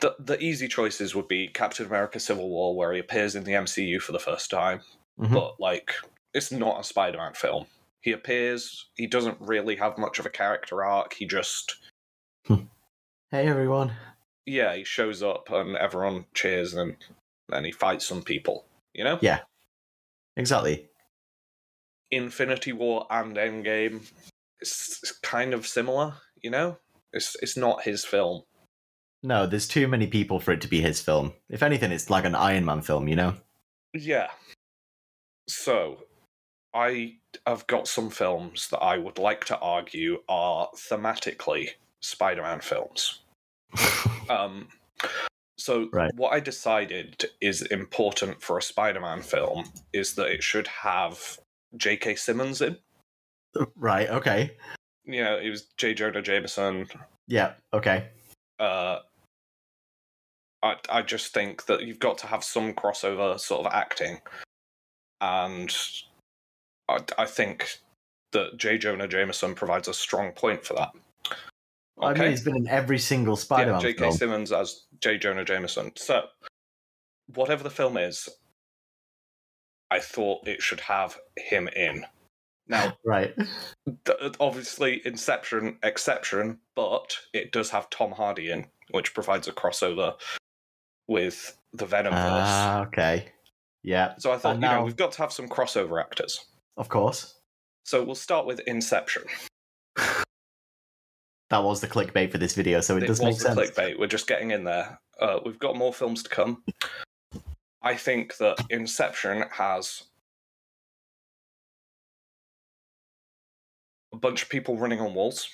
[0.00, 3.52] The the easy choices would be Captain America Civil War where he appears in the
[3.52, 4.80] MCU for the first time,
[5.18, 5.32] Mhm.
[5.32, 5.92] but like
[6.34, 7.66] it's not a Spider-Man film.
[8.02, 11.14] He appears, he doesn't really have much of a character arc.
[11.14, 11.76] He just
[12.46, 13.92] Hey everyone.
[14.46, 16.96] yeah, he shows up and everyone cheers and
[17.48, 18.64] then he fights some people,
[18.94, 19.18] you know?
[19.20, 19.40] Yeah.
[20.38, 20.88] Exactly.
[22.10, 24.06] Infinity War and Endgame
[24.60, 26.78] it's, it's kind of similar, you know?
[27.12, 28.42] It's it's not his film.
[29.22, 31.32] No, there's too many people for it to be his film.
[31.48, 33.34] If anything, it's like an Iron Man film, you know?
[33.94, 34.28] Yeah.
[35.48, 36.04] So,
[36.74, 41.70] I have got some films that I would like to argue are thematically
[42.00, 43.20] Spider-Man films.
[44.30, 44.68] Um,
[45.58, 46.14] so, Right.
[46.14, 51.38] what I decided is important for a Spider-Man film is that it should have
[51.76, 52.14] J.K.
[52.14, 52.78] Simmons in.
[53.76, 54.56] right, okay.
[55.04, 55.94] You know, it was J.
[55.94, 56.86] Jonah Jameson.
[57.26, 58.08] Yeah, okay.
[58.60, 59.00] Uh,
[60.62, 64.18] I I just think that you've got to have some crossover sort of acting,
[65.20, 65.74] and
[66.88, 67.78] I I think
[68.32, 68.76] that J.
[68.78, 70.90] Jonah Jameson provides a strong point for that.
[72.00, 73.98] I mean, he's been in every single Spider Man yeah, J.K.
[73.98, 74.12] film.
[74.12, 75.18] Simmons as J.
[75.18, 75.92] Jonah Jameson.
[75.96, 76.26] So,
[77.34, 78.28] whatever the film is,
[79.90, 82.04] I thought it should have him in.
[82.68, 83.34] Now, Right.
[84.04, 90.14] th- obviously, Inception exception, but it does have Tom Hardy in, which provides a crossover
[91.08, 92.12] with the Venomverse.
[92.12, 93.32] Ah, okay.
[93.82, 96.44] Yeah, so I thought, and you know, we've got to have some crossover actors.
[96.76, 97.34] of course.
[97.84, 99.22] So we'll start with Inception.
[101.50, 103.58] That was the clickbait for this video, so it, It does make sense.
[103.58, 103.98] clickbait.
[103.98, 105.00] We're just getting in there.
[105.18, 106.62] Uh, we've got more films to come.
[107.82, 110.04] I think that Inception has
[114.12, 115.48] a bunch of people running on walls.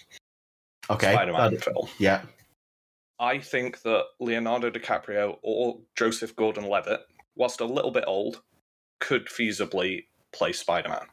[0.90, 1.12] Okay.
[1.12, 1.88] Spider-Man film.
[1.98, 2.22] yeah.
[3.20, 7.00] I think that Leonardo DiCaprio or Joseph Gordon-Levitt,
[7.36, 8.42] whilst a little bit old,
[9.00, 11.06] could feasibly play Spider-Man.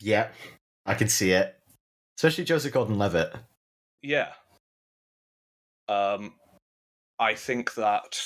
[0.00, 0.28] Yeah.
[0.86, 1.58] I can see it.
[2.18, 3.34] Especially Joseph Gordon Levitt.
[4.04, 4.32] Yeah.
[5.88, 6.34] Um,
[7.18, 8.20] I think that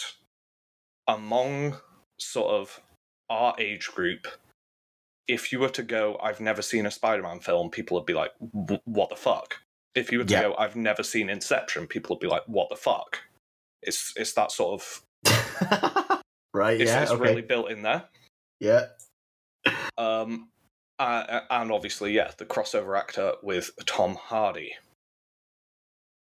[1.06, 1.76] among
[2.18, 2.80] sort of
[3.30, 4.26] our age group,
[5.28, 8.14] if you were to go, I've never seen a Spider Man film, people would be
[8.14, 9.60] like, what the fuck?
[9.94, 10.42] If you were to Yeah.
[10.42, 13.20] go, I've never seen Inception, people would be like, what the fuck?
[13.82, 15.02] It's it's that sort of
[16.54, 17.02] right, it's, yeah.
[17.02, 17.22] it's okay.
[17.22, 18.04] really built in there.
[18.60, 18.86] Yeah.
[19.96, 20.48] Um,
[20.98, 24.74] uh, and obviously, yeah, the crossover actor with Tom Hardy.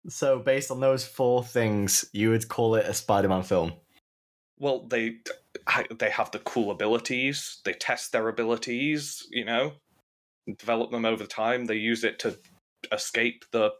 [0.10, 3.74] So based on those four things, you would call it a Spider Man film.
[4.62, 5.18] well they
[5.98, 9.74] they have the cool abilities they test their abilities you know
[10.58, 12.38] develop them over time they use it to
[12.92, 13.72] escape the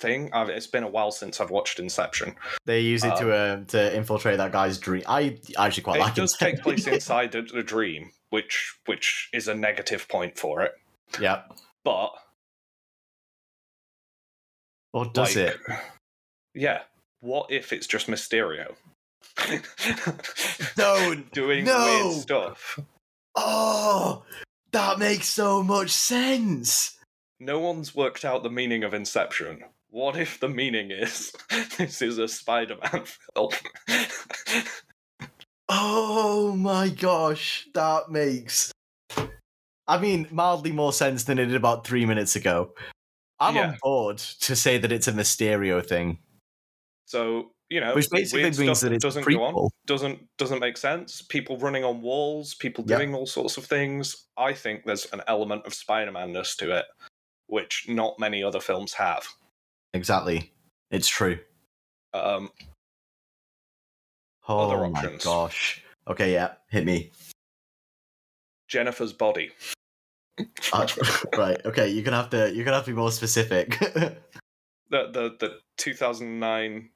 [0.00, 3.64] thing I've, it's been a while since i've watched inception They use it to uh,
[3.66, 5.02] to infiltrate that guy's dream.
[5.06, 6.18] I actually quite it like it.
[6.18, 10.62] It does take place inside a, a dream which which is a negative point for
[10.62, 10.72] it
[11.20, 11.42] yeah.
[11.84, 12.10] but
[14.92, 15.56] Or does like, it?
[16.54, 16.82] yeah
[17.20, 18.74] what if it's just mysterio
[20.76, 21.30] Don't.
[21.32, 22.02] doing No!
[22.10, 22.78] weird stuff
[23.34, 24.24] Oh,
[24.72, 26.98] that makes so much sense.
[27.40, 31.32] no one's worked out the meaning of inception what if the meaning is
[31.78, 33.50] this is a spider-man film
[35.74, 38.70] Oh my gosh, that makes.
[39.88, 42.74] I mean, mildly more sense than it did about three minutes ago.
[43.42, 43.68] I'm Yeah.
[43.70, 46.18] on board to say that it's a Mysterio thing,
[47.06, 49.70] So you know, which basically means that it's doesn't a go on, prequel.
[49.86, 51.22] doesn't doesn't make sense.
[51.22, 52.98] People running on walls, people Yep.
[52.98, 54.26] doing all sorts of things.
[54.36, 56.86] I think there's an element of Spider-Man-ness to it,
[57.46, 59.26] which not many other films have.
[59.94, 60.52] Exactly,
[60.90, 61.38] it's true.
[62.14, 62.50] Um,
[64.48, 65.24] Oh Other my options.
[65.24, 65.82] gosh.
[66.08, 67.12] Okay, yeah, hit me.
[68.68, 69.52] Jennifer's body.
[70.72, 70.86] Uh,
[71.36, 71.60] right.
[71.64, 72.52] Okay, you're gonna have to.
[72.54, 73.76] You're gonna have to be more specific.
[74.90, 76.90] The the the 2009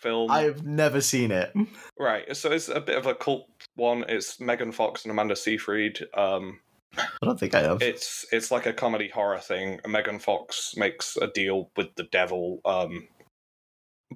[0.00, 0.30] film.
[0.30, 1.52] I've never seen it.
[1.98, 4.04] Right, so it's a bit of a cult one.
[4.08, 5.98] It's Megan Fox and Amanda Seyfried.
[6.14, 6.60] Um,
[6.96, 7.82] I don't think I have.
[7.82, 9.80] it's it's like a comedy horror thing.
[9.84, 13.08] Megan Fox makes a deal with the devil, um,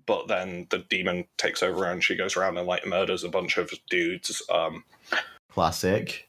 [0.06, 3.56] but then the demon takes over and she goes around and like murders a bunch
[3.56, 4.40] of dudes.
[4.52, 4.84] Um,
[5.50, 6.25] Classic.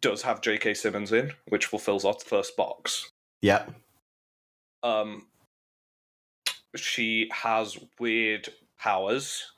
[0.00, 0.74] Does have J.K.
[0.74, 3.10] Simmons in, which fulfills our first box.
[3.40, 3.66] Yeah.
[4.82, 5.26] Um,
[6.76, 9.52] she has weird powers,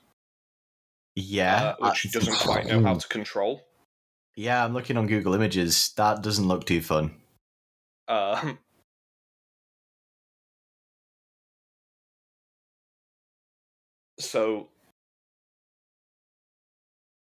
[1.15, 1.75] Yeah.
[1.79, 3.65] uh, which she doesn't quite know how to control.
[4.35, 5.93] Yeah, I'm looking on Google Images.
[5.95, 7.15] That doesn't look too fun.
[8.07, 8.59] Um,
[14.19, 14.67] so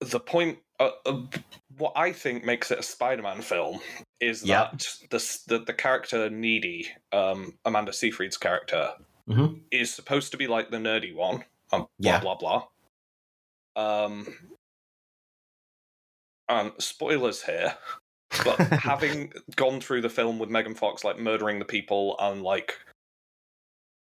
[0.01, 1.23] the point, uh, uh,
[1.81, 3.81] what I think makes it a Spider-Man film
[4.21, 4.69] is Yeah.
[4.71, 8.93] that the, the the character Needy, um, Amanda Seyfried's character,
[9.29, 9.63] Mhm.
[9.73, 11.45] is supposed to be like the nerdy one.
[11.73, 12.21] Um, blah Yeah.
[12.21, 12.69] blah blah.
[13.77, 14.37] Um,
[16.49, 17.77] and spoilers here,
[18.45, 22.79] but having gone through the film with Megan Fox like murdering the people and like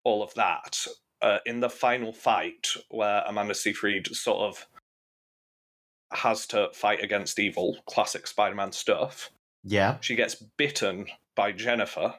[0.03, 0.85] all of that
[1.21, 4.67] uh, in the final fight where Amanda Seyfried sort of
[6.11, 9.31] has to fight against evil, classic Spider-Man stuff.
[9.63, 9.97] Yeah.
[10.01, 12.15] She gets bitten by Jennifer.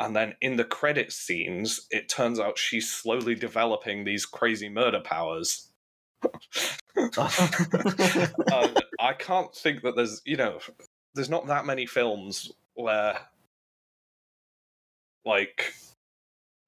[0.00, 5.00] And then in the credit scenes, it turns out she's slowly developing these crazy murder
[5.00, 5.70] powers.
[8.98, 10.58] I can't think that there's, you know,
[11.14, 13.18] there's not that many films where,
[15.24, 15.72] like,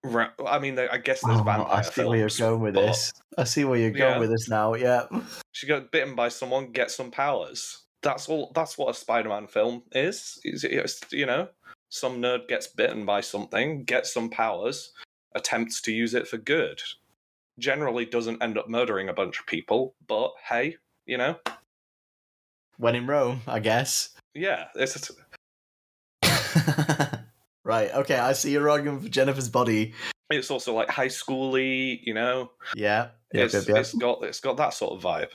[0.05, 2.86] ra- I mean, I guess there's Oh, vampire I see where you're going with but
[2.86, 3.12] this.
[3.38, 4.18] I see where you're going Yeah.
[4.18, 4.74] with this now.
[4.74, 5.07] Yeah.
[5.53, 7.82] She got bitten by someone, get some powers.
[8.03, 8.53] That's all.
[8.55, 10.38] That's what a Spider-Man film is.
[10.44, 11.49] Is it's, you know,
[11.88, 14.92] some nerd gets bitten by something, gets some powers,
[15.34, 16.80] attempts to use it for good.
[17.59, 20.76] Generally, doesn't end up murdering a bunch of people, but hey,
[21.07, 21.36] you know,
[22.76, 24.11] When in Rome, I guess.
[24.34, 25.11] yeah, it's
[27.66, 27.92] right.
[27.92, 28.16] Okay.
[28.16, 29.92] I see your argument for Jennifer's body.
[30.30, 32.50] it's also like high schooly, you know.
[32.74, 33.08] Yeah.
[33.32, 35.30] Yep, it's, it's got it's got that sort of vibe.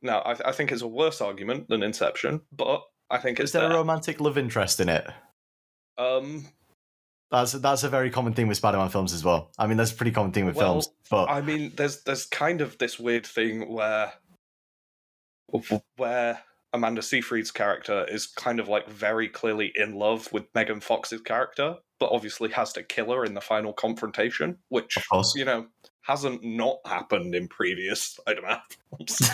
[0.00, 3.52] Now, I, I think it's a worse argument than Inception, but I think it's Is
[3.52, 5.06] there a romantic love interest in it?
[5.98, 6.46] um.
[7.30, 9.50] That's that's a very common thing with Spider-Man films as well.
[9.58, 10.90] I mean, that's a pretty common thing with Well, films.
[11.10, 14.12] But I mean, there's there's kind of this weird thing where
[15.96, 16.42] where
[16.72, 21.76] Amanda Seyfried's character is kind of like very clearly in love with Megan Fox's character,
[22.00, 24.96] but obviously has to kill her in the final confrontation, which
[25.34, 25.66] you know
[26.02, 28.58] hasn't not happened in previous Spider-Man
[28.90, 29.20] films.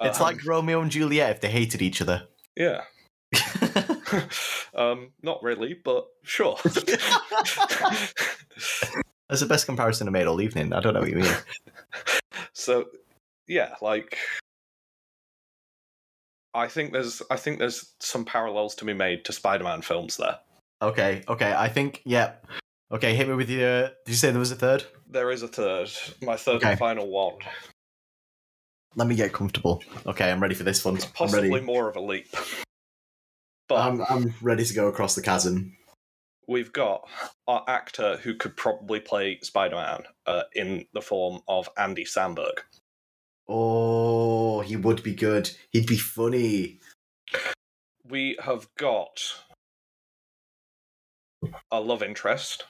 [0.00, 2.24] it's Um, like Romeo and Juliet if they hated each other.
[2.56, 2.82] yeah.
[4.74, 6.58] um, not really, but sure.
[6.64, 6.82] That's
[9.40, 10.72] the best comparison I made all evening.
[10.72, 11.32] I don't know what you mean.
[12.52, 12.86] so
[13.50, 14.16] yeah like
[16.54, 20.38] i think there's i think there's some parallels to be made to spider-man films there
[20.82, 21.52] Okay, okay.
[21.52, 22.36] I think yeah.
[22.90, 23.82] Okay, hit me with your.
[23.82, 24.82] Did you say there was a third?
[25.06, 25.90] there is a third
[26.22, 26.70] my third Okay.
[26.70, 27.34] and final one
[28.96, 29.82] Let me get comfortable.
[30.06, 30.96] Okay, I'm ready for this one.
[30.96, 32.28] it's possibly more of a leap
[33.68, 35.76] but I'm, I'm ready to go across the chasm.
[36.48, 37.06] we've got
[37.46, 42.54] our actor who could probably play spider-man uh, in the form of andy samberg
[43.52, 45.50] Oh, he would be good.
[45.70, 46.78] He'd be funny.
[48.08, 49.20] we have got
[51.72, 52.64] a love interest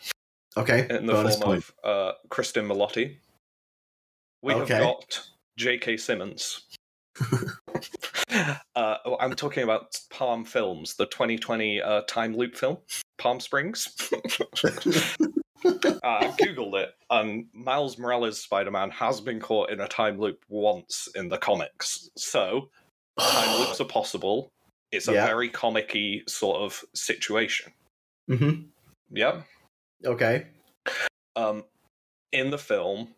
[0.57, 1.65] Okay, in the bonus form point.
[1.85, 3.17] of uh, Cristin Milioti.
[4.43, 4.75] We Okay.
[4.75, 5.21] have got
[5.59, 5.99] J.K.
[5.99, 6.63] Simmons.
[8.75, 12.79] uh, oh, I'm talking about Palm Films, the 2020 uh, time loop film,
[13.19, 13.87] Palm Springs.
[15.85, 20.45] uh, I googled it, and Miles Morales' Spider-Man has been caught in a time loop
[20.49, 22.71] once in the comics, so
[23.19, 24.51] time loops are possible.
[24.93, 25.27] It's a Yeah.
[25.27, 27.73] very comic-y sort of situation.
[28.29, 28.51] hmm
[29.13, 29.45] Yep.
[30.05, 30.47] Okay.
[31.37, 31.65] um,
[32.33, 33.09] in the film,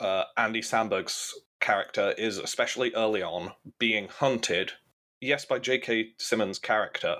[0.00, 4.72] uh, Andy Samberg's character is, especially early on, being hunted.
[5.20, 6.14] Yes, by J.K.
[6.18, 7.18] Simmons' character,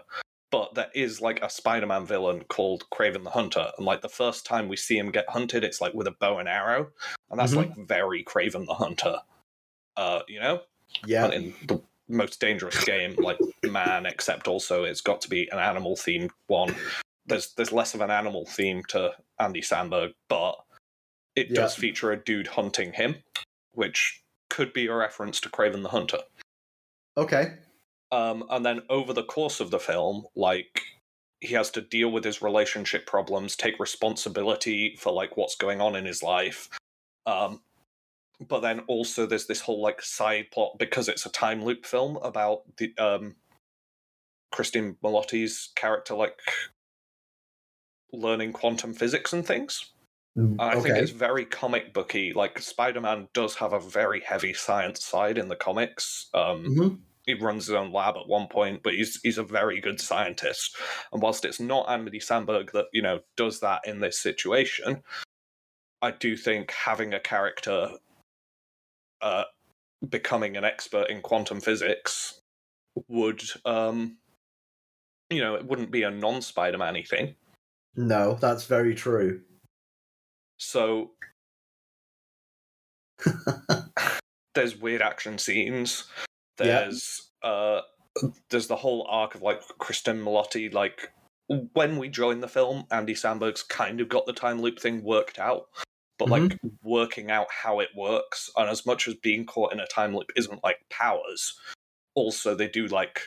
[0.52, 4.46] but there is like a Spider-Man villain called Kraven the Hunter, and like the first
[4.46, 6.90] time we see him get hunted, it's like with a bow and arrow,
[7.30, 7.56] and that's Mhm.
[7.56, 9.16] like very Kraven the Hunter.
[9.96, 10.62] Uh, you know,
[11.04, 11.28] Yeah.
[11.30, 15.96] in the most dangerous game like man except also it's got to be an animal
[15.96, 16.74] themed one
[17.24, 20.62] there's there's less of an animal theme to andy samberg but
[21.36, 21.54] it Yeah.
[21.62, 23.22] does feature a dude hunting him
[23.72, 26.18] which could be a reference to kraven the hunter
[27.16, 27.54] Okay.
[28.12, 30.82] Um, and then over the course of the film like
[31.40, 35.96] he has to deal with his relationship problems take responsibility for like what's going on
[35.96, 36.68] in his life
[37.26, 37.62] um,
[38.46, 42.18] but then also there's this whole like side plot because it's a time loop film
[42.18, 43.34] about the um
[44.50, 46.38] christine Milioti's character like
[48.12, 49.92] learning quantum physics and things
[50.36, 52.32] Mm, I think it's very comic booky.
[52.32, 56.30] Like Spider Man does have a very heavy science side in the comics.
[56.32, 57.00] Um, Mhm.
[57.26, 60.76] He runs his own lab at one point, but he's he's a very good scientist.
[61.12, 65.02] And whilst it's not Andy Samberg that you know does that in this situation,
[66.00, 67.90] I do think having a character
[69.20, 69.44] uh,
[70.08, 72.40] becoming an expert in quantum physics
[73.08, 74.18] would, um,
[75.30, 77.36] you know, it wouldn't be a non Spider Man thing.
[77.94, 79.42] No, that's very true.
[80.58, 81.12] So
[84.54, 86.04] there's weird action scenes.
[86.60, 86.82] Yeah.
[86.82, 87.80] There's uh
[88.50, 91.10] there's the whole arc of like Cristin Milioti like
[91.72, 95.38] when we joined the film, Andy Samberg's kind of got the time loop thing worked
[95.38, 95.68] out.
[96.18, 99.86] But like working out how it works, and as much as being caught in a
[99.86, 101.58] time loop isn't like powers,
[102.14, 103.22] also they do like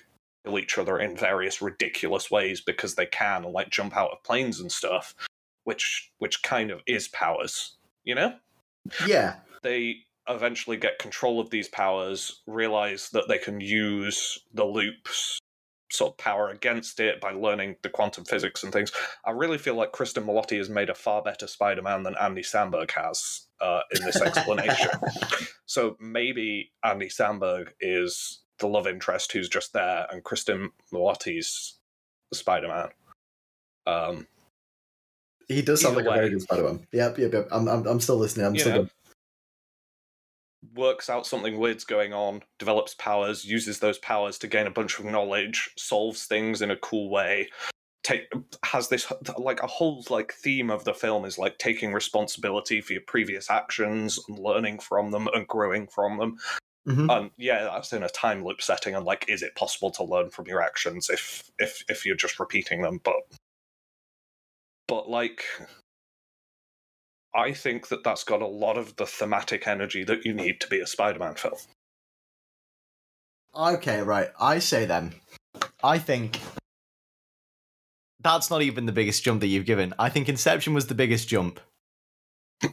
[0.45, 4.23] kill each other in various ridiculous ways because they can and like jump out of
[4.23, 5.13] planes and stuff,
[5.65, 8.35] which which kind of is powers, you know?
[9.05, 9.37] Yeah.
[9.61, 9.97] they
[10.27, 15.39] eventually get control of these powers, realize that they can use the loops
[15.91, 18.91] sort of power against it by learning the quantum physics and things.
[19.23, 22.91] I really feel like Cristin Milioti has made a far better Spider-Man than Andy Samberg
[22.91, 24.89] has uh, in this explanation.
[25.65, 31.77] so maybe Andy Samberg is the love interest who's just there, and Cristin Milioti's
[32.33, 32.89] Spider-Man.
[33.85, 34.27] Um,
[35.47, 36.87] He does sound like a very good Spider-Man.
[36.91, 37.47] Yep, yep, yep.
[37.51, 38.47] I'm, I'm, I'm still listening.
[38.47, 38.89] I'm still know.
[40.73, 44.99] Works out something weird's going on, develops powers, uses those powers to gain a bunch
[44.99, 47.49] of knowledge, solves things in a cool way.
[48.03, 48.31] Take
[48.63, 52.93] has this like a whole like theme of the film is like taking responsibility for
[52.93, 56.37] your previous actions and learning from them and growing from them.
[56.87, 57.11] Mhm.
[57.11, 58.95] And yeah, that's in a time loop setting.
[58.95, 62.39] And like, is it possible to learn from your actions if if if you're just
[62.39, 62.99] repeating them?
[63.03, 63.15] But
[64.87, 65.43] but like
[67.35, 70.67] I think that that's got a lot of the thematic energy that you need to
[70.67, 71.57] be a Spider-Man film.
[73.55, 74.29] Okay, right.
[74.39, 75.15] I say then.
[75.83, 76.39] I think
[78.21, 79.93] that's not even the biggest jump that you've given.
[79.99, 81.59] I think Inception was the biggest jump.
[82.63, 82.69] I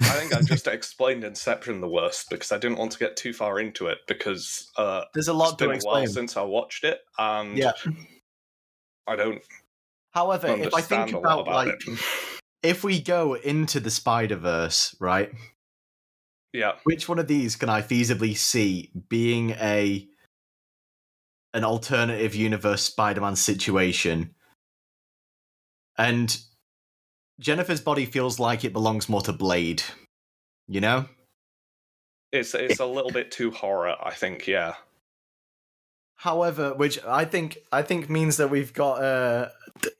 [0.00, 3.58] think I just explained Inception the worst because I didn't want to get too far
[3.58, 6.84] into it because uh, There's a lot it's been to a while since I watched
[6.84, 7.72] it and Yeah.
[9.06, 9.42] I don't
[10.12, 12.00] However, if I think about, about like it.
[12.66, 15.32] If we go into the Spider Verse, right?
[16.52, 20.08] Yeah, Which one of these can I feasibly see being a
[21.52, 24.34] an alternative universe Spider-Man situation?
[25.98, 26.38] And
[27.40, 29.82] Jennifer's body feels like it belongs more to Blade.
[30.66, 31.08] You know?
[32.32, 33.96] it's it's a little bit too horror.
[34.02, 34.46] I think.
[34.46, 34.74] Yeah,
[36.16, 39.48] However, which I think I think means that we've got uh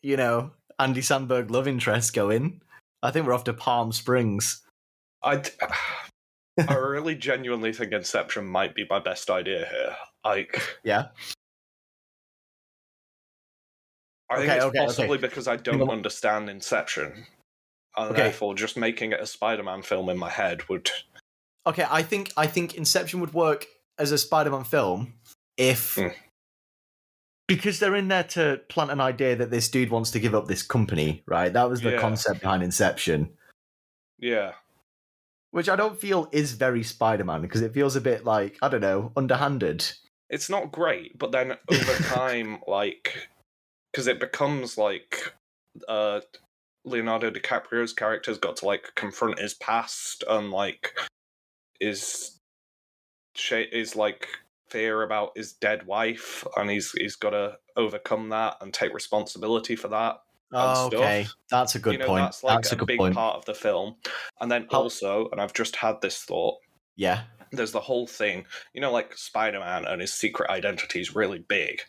[0.02, 2.60] you know, Andy Samberg love interest going.
[3.02, 4.62] I think we're off to Palm Springs.
[5.22, 5.42] I,
[6.68, 9.96] I really genuinely think Inception might be my best idea here.
[10.24, 11.08] Like, Yeah.
[14.28, 14.86] I think Okay, it's okay, okay.
[14.86, 17.26] possibly because I don't understand Inception,
[17.96, 18.22] and Okay.
[18.22, 20.90] therefore just making it a Spider-Man film in my head would.
[21.64, 23.66] Okay, I think I think Inception would work
[23.98, 25.14] as a Spider-Man film
[25.56, 26.12] if Mm.
[27.46, 30.46] Because they're in there to plant an idea that this dude wants to give up
[30.48, 31.52] this company, right?
[31.52, 31.98] That was the Yeah.
[32.00, 33.36] concept behind Inception,
[34.18, 34.54] Yeah,
[35.50, 38.80] which I don't feel is very Spider-Man because it feels a bit like I don't
[38.80, 39.92] know, underhanded.
[40.28, 43.28] it's not great, but then over time, like,
[43.92, 45.32] because it becomes like,
[45.88, 46.20] uh,
[46.84, 50.94] Leonardo DiCaprio's character's got to like confront his past and like
[51.80, 52.38] is,
[53.50, 54.28] is like
[54.68, 59.76] fear about his dead wife, and he's he's got to overcome that and take responsibility
[59.76, 60.16] for that.
[60.52, 62.24] Oh, okay, that's a good you know, point.
[62.24, 63.14] that's like that's a, a big point.
[63.14, 63.96] part of the film.
[64.40, 66.56] And then also, and I've just had this thought,
[66.94, 71.14] Yeah, there's the whole thing, you know, like Spider Man and his secret identity is
[71.16, 71.80] really big.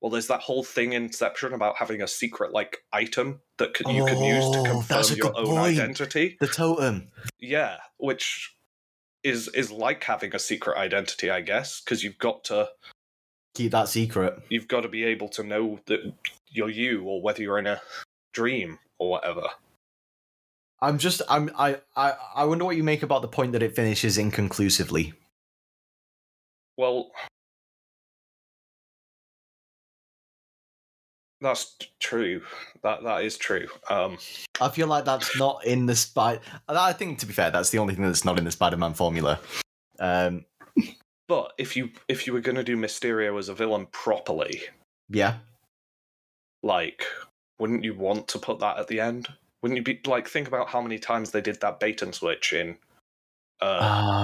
[0.00, 3.86] Well, there's that whole thing in Inception about having a secret like item that could,
[3.86, 5.78] you can use to Oh, that's confirm a your good own point.
[5.78, 6.36] identity.
[6.40, 7.12] the totem.
[7.38, 8.52] Yeah, which
[9.24, 12.68] is is like having a secret identity, I guess, because you've got to
[13.54, 14.38] Keep that secret.
[14.48, 16.00] you've got to be able to know that
[16.48, 17.80] you're you or whether you're in a
[18.32, 19.42] dream or whatever.
[20.80, 23.76] I'm just I'm I I I wonder what you make about the point that it
[23.76, 25.14] finishes inconclusively.
[26.76, 27.12] Well,
[31.42, 32.42] that's true.
[32.82, 33.66] That that is true.
[33.90, 34.16] Um,
[34.60, 36.40] I feel like that's not in the spider.
[36.68, 39.38] I think, to be fair, that's the only thing that's not in the Spider-Man formula.
[39.98, 40.44] Um,
[41.28, 44.62] but if you if you were going to do Mysterio as a villain properly,
[45.08, 45.36] yeah,
[46.62, 47.04] like,
[47.58, 49.28] wouldn't you want to put that at the end?
[49.62, 52.52] Wouldn't you be like think about how many times they did that bait and switch
[52.52, 52.76] in
[53.60, 53.78] uh,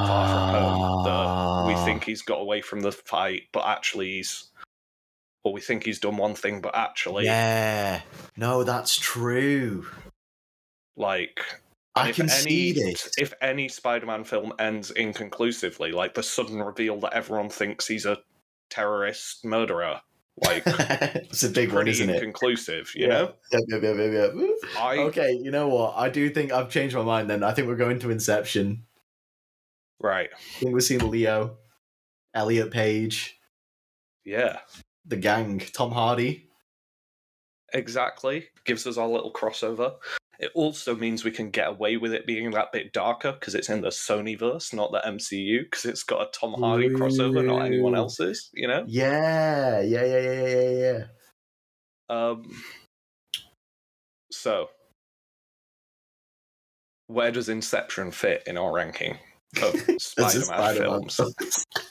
[0.07, 1.85] Far From Home that we Ah.
[1.85, 4.51] think he's got away from the fight, but actually he's,
[5.45, 8.03] or we think he's done one thing, but actually, Yeah.
[8.37, 9.87] No, that's true.
[10.97, 11.41] like
[11.95, 13.11] I can any, see this.
[13.19, 18.19] If any Spider-Man film ends inconclusively, like the sudden reveal that everyone thinks he's a
[18.71, 20.01] terrorist murderer,
[20.37, 22.17] like it's a big one, isn't it?
[22.17, 23.09] inconclusive, you Yeah.
[23.09, 23.35] know.
[23.53, 24.33] Yep, yep, yep, yep.
[24.79, 25.95] I Okay, you know what?
[25.97, 27.43] I do think I've changed my mind then.
[27.43, 28.85] I think we're going to Inception.
[30.01, 31.57] right, I think we're seeing Leo,
[32.35, 33.41] Elliot Page,
[34.25, 34.59] yeah,
[35.09, 36.47] the gang, Tom Hardy.
[37.73, 38.47] exactly.
[38.65, 39.95] Gives us our little crossover.
[40.39, 43.69] It also means we can get away with it being that bit darker because it's
[43.69, 47.67] in the Sony verse, not the MCU, because it's got a Tom Hardy crossover, not
[47.67, 48.49] anyone else's.
[48.55, 48.85] You know.
[48.87, 51.05] Yeah, yeah, yeah, yeah, yeah, yeah.
[52.09, 52.63] Um.
[54.31, 54.69] So,
[57.09, 59.19] where does Inception fit in our ranking
[59.61, 61.21] of Spider-Man, Spider-Man films?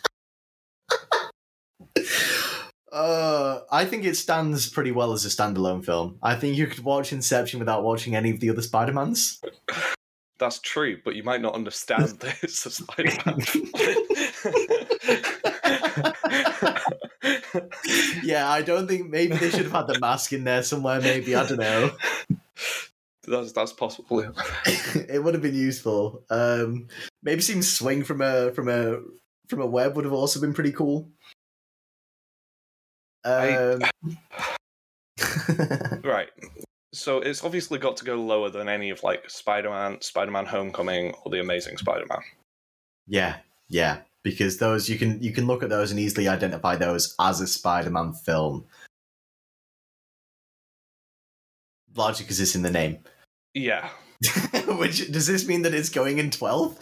[2.98, 6.18] Uh, I think it stands pretty well as a standalone film.
[6.24, 9.40] I think you could watch Inception without watching any of the other Spider-Mans.
[10.40, 13.44] That's true, but you might not understand that it's a Spider-Man.
[18.24, 21.00] yeah, I don't think maybe they should have had the mask in there somewhere.
[21.00, 21.92] Maybe I don't know.
[23.28, 24.22] that's that's possible.
[24.96, 26.24] it would have been useful.
[26.32, 26.88] Um,
[27.22, 29.02] maybe seeing swing from a from a
[29.50, 31.12] from a web would have also been pretty cool.
[33.28, 33.82] Um,
[36.04, 36.30] Right.
[36.94, 41.32] So it's obviously got to go lower than any of like Spider-Man, Spider-Man Homecoming, or
[41.32, 42.20] The Amazing Spider-Man.
[43.08, 43.38] yeah,
[43.70, 47.42] yeah, because those you can you can look at those and easily identify those as
[47.42, 48.66] a Spider-Man film.
[51.96, 53.00] Largely because it's in the name.
[53.54, 53.90] Yeah.
[54.68, 56.78] Which does this mean that it's going in twelve?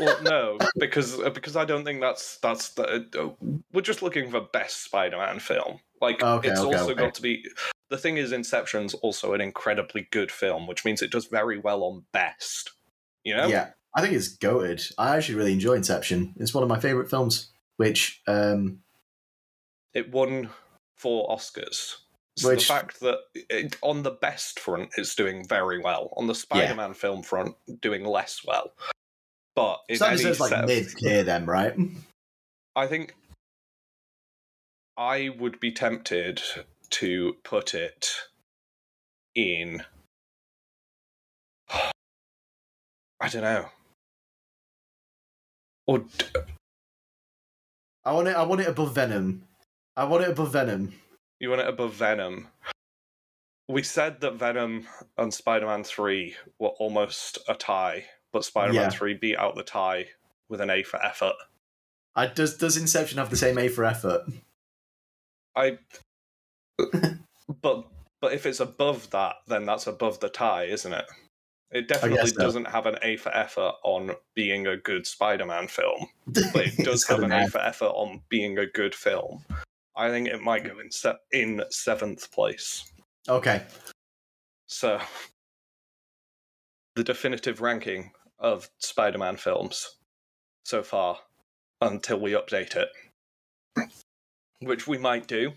[0.00, 3.06] Well, no, because uh, because I don't think that's that's the.
[3.18, 5.78] Uh, we're just looking for best Spider-Man film.
[6.00, 7.00] Like Okay, it's okay, also okay.
[7.02, 7.44] got to be.
[7.90, 11.84] The thing is, Inception's also an incredibly good film, which means it does very well
[11.84, 12.72] on best.
[13.22, 13.46] You know.
[13.46, 14.82] Yeah, I think it's goaded.
[14.98, 16.34] I actually really enjoy Inception.
[16.38, 17.50] It's one of my favorite films.
[17.76, 18.80] Which um,
[19.94, 20.50] It won
[20.96, 21.96] four Oscars.
[22.36, 26.12] So Which- the fact that it, on the best front, it's doing very well.
[26.16, 28.72] On the Spider-Man film front, doing less well.
[29.54, 31.74] But in so any like mid tier, then, right?
[32.74, 33.14] I think
[34.96, 36.40] I would be tempted
[36.90, 38.10] to put it
[39.34, 39.84] in.
[41.70, 43.68] I don't know.
[45.86, 46.26] Or d-
[48.04, 48.36] I want it.
[48.36, 49.46] I want it above Venom.
[49.96, 50.94] I want it above Venom.
[51.42, 52.48] You want it above Venom?
[53.68, 54.86] We said that Venom
[55.18, 58.90] and Spider Man 3 were almost a tie, but Spider Man Yeah.
[58.90, 60.08] 3 beat out the tie
[60.48, 61.34] with an A for effort.
[62.14, 64.22] I, does Does Inception have the same A for effort?
[65.56, 65.78] I.
[67.60, 67.86] but
[68.20, 71.06] but if it's above that, then that's above the tie, isn't it?
[71.72, 72.40] It definitely so.
[72.40, 77.04] doesn't have an A for effort on being a good Spider-Man film, but it does
[77.06, 79.44] have an A for effort on being a good film.
[79.96, 82.90] I think it might go in se- in seventh place.
[83.28, 83.62] Okay.
[84.66, 85.00] So,
[86.96, 89.96] the definitive ranking of Spider-Man films
[90.64, 91.18] so far,
[91.80, 92.88] until we update it,
[94.60, 95.52] which we might do.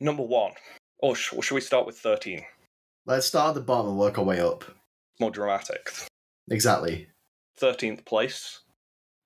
[0.00, 0.52] Number one,
[0.98, 2.42] or sh- should we start with thirteen?
[3.04, 4.64] Let's start at the bottom and work our way up.
[5.20, 5.92] More dramatic.
[6.50, 7.08] Exactly.
[7.56, 8.60] Thirteenth place,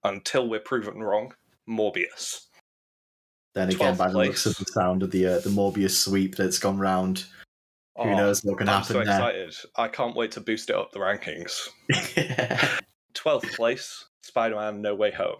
[0.02, 1.34] until we're proven wrong.
[1.68, 2.46] Morbius.
[3.56, 6.58] Then again, by the looks of the sound of the uh, the Morbius sweep that's
[6.58, 7.20] gone round,
[7.96, 9.02] who Oh, knows what can I'm happen so there.
[9.04, 9.54] excited!
[9.76, 11.68] I can't wait to boost it up the rankings.
[13.14, 15.36] Twelfth place, Spider-Man: No Way Home.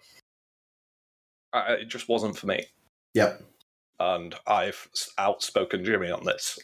[1.53, 2.65] I, it just wasn't for me.
[3.13, 3.43] yep.
[4.01, 4.89] and I've
[5.19, 6.59] outspoken Jimmy on this.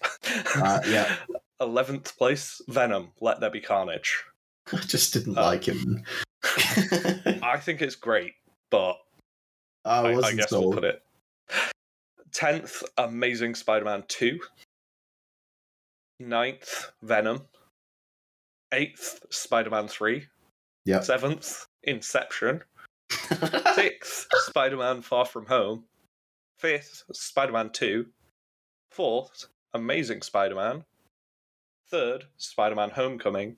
[0.56, 1.16] Uh, yeah.
[1.60, 3.10] Eleventh place, Venom.
[3.20, 4.22] Let there be carnage.
[4.72, 6.02] I just didn't Uh, like him.
[7.42, 8.32] I think it's great,
[8.70, 8.96] but
[9.84, 10.64] I I, I wasn't guess sold.
[10.64, 11.02] we'll put it.
[12.32, 14.40] Tenth, Amazing Spider-Man Two.
[16.18, 17.42] Ninth, Venom.
[18.72, 20.26] Eighth, Spider-Man Three.
[20.86, 21.04] Yep.
[21.04, 22.62] Seventh, Inception.
[23.74, 25.84] Sixth, Spider-Man Far From Home.
[26.58, 28.06] Fifth, Spider-Man 2.
[28.90, 30.84] Fourth, Amazing Spider-Man.
[31.90, 33.56] Third, Spider-Man Homecoming.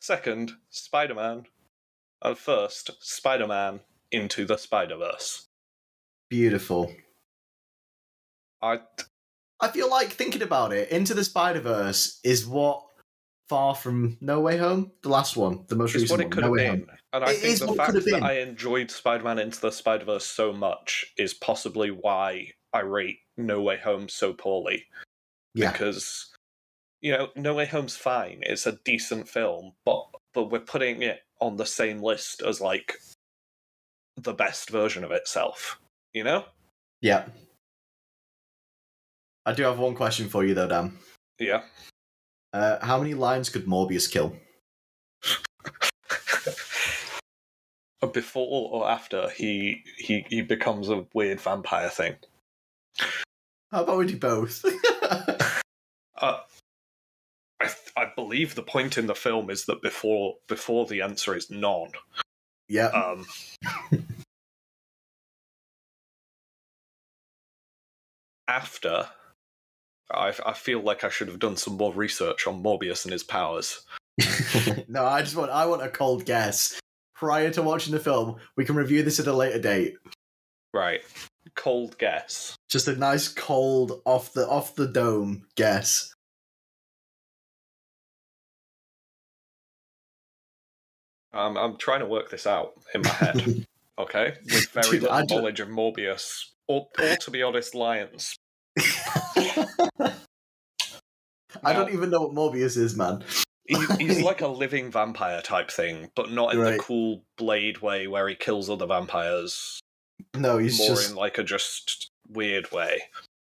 [0.00, 1.46] Second, Spider-Man.
[2.22, 3.80] And first, Spider-Man
[4.12, 5.48] Into the Spider-Verse.
[6.28, 6.92] Beautiful.
[8.74, 8.80] I
[9.60, 12.82] I feel like thinking about it, Into the Spider Verse is what
[13.48, 16.30] Far from No Way Home, the last one, the most It's recent what it one.
[16.32, 16.80] could no have Way been.
[16.88, 16.98] Home.
[17.12, 18.22] And I It think the fact that.
[18.22, 23.20] I enjoyed Spider Man Into the Spider Verse so much is possibly why I rate
[23.36, 24.84] No Way Home so poorly.
[25.54, 25.72] Yeah.
[25.72, 26.34] Because,
[27.00, 28.40] you know, No Way Home's fine.
[28.42, 30.04] It's a decent film, but
[30.34, 32.98] but we're putting it on the same list as like
[34.16, 35.78] the best version of itself.
[36.12, 36.44] You know?
[37.00, 37.26] Yeah.
[39.46, 40.98] I do have one question for you though, Dan.
[41.38, 41.62] Yeah.
[42.52, 44.36] Uh, how many lions could Morbius kill?
[48.12, 52.16] Before or after he he he becomes a weird vampire thing.
[53.72, 54.64] How about we do both?
[56.18, 56.40] Uh,
[57.60, 61.36] I th- I believe the point in the film is that before before the answer
[61.36, 61.90] is none.
[62.68, 62.86] yeah.
[62.86, 63.26] Um,
[68.48, 69.08] after,
[70.10, 73.24] I I feel like I should have done some more research on Morbius and his
[73.24, 73.84] powers.
[74.88, 76.78] no, I just want I want a cold guess.
[77.14, 79.96] Prior to watching the film, we can review this at a later date.
[80.74, 81.00] Right,
[81.54, 82.54] cold guess.
[82.68, 86.12] Just a nice cold off the off the dome guess.
[91.32, 93.66] Um, I'm trying to work this out in my head.
[93.98, 98.36] Okay, with very Dude, little ju- knowledge of Morbius, or, or to be honest, lions.
[101.62, 103.24] I don't even know what Morbius is, man.
[103.66, 108.06] he, he's like a living vampire type thing, but not in the cool Blade way
[108.06, 109.80] where he kills other vampires.
[110.34, 113.02] No, he's more just in like a just weird way.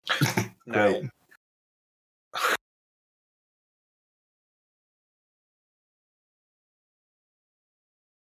[0.66, 1.04] now, Great.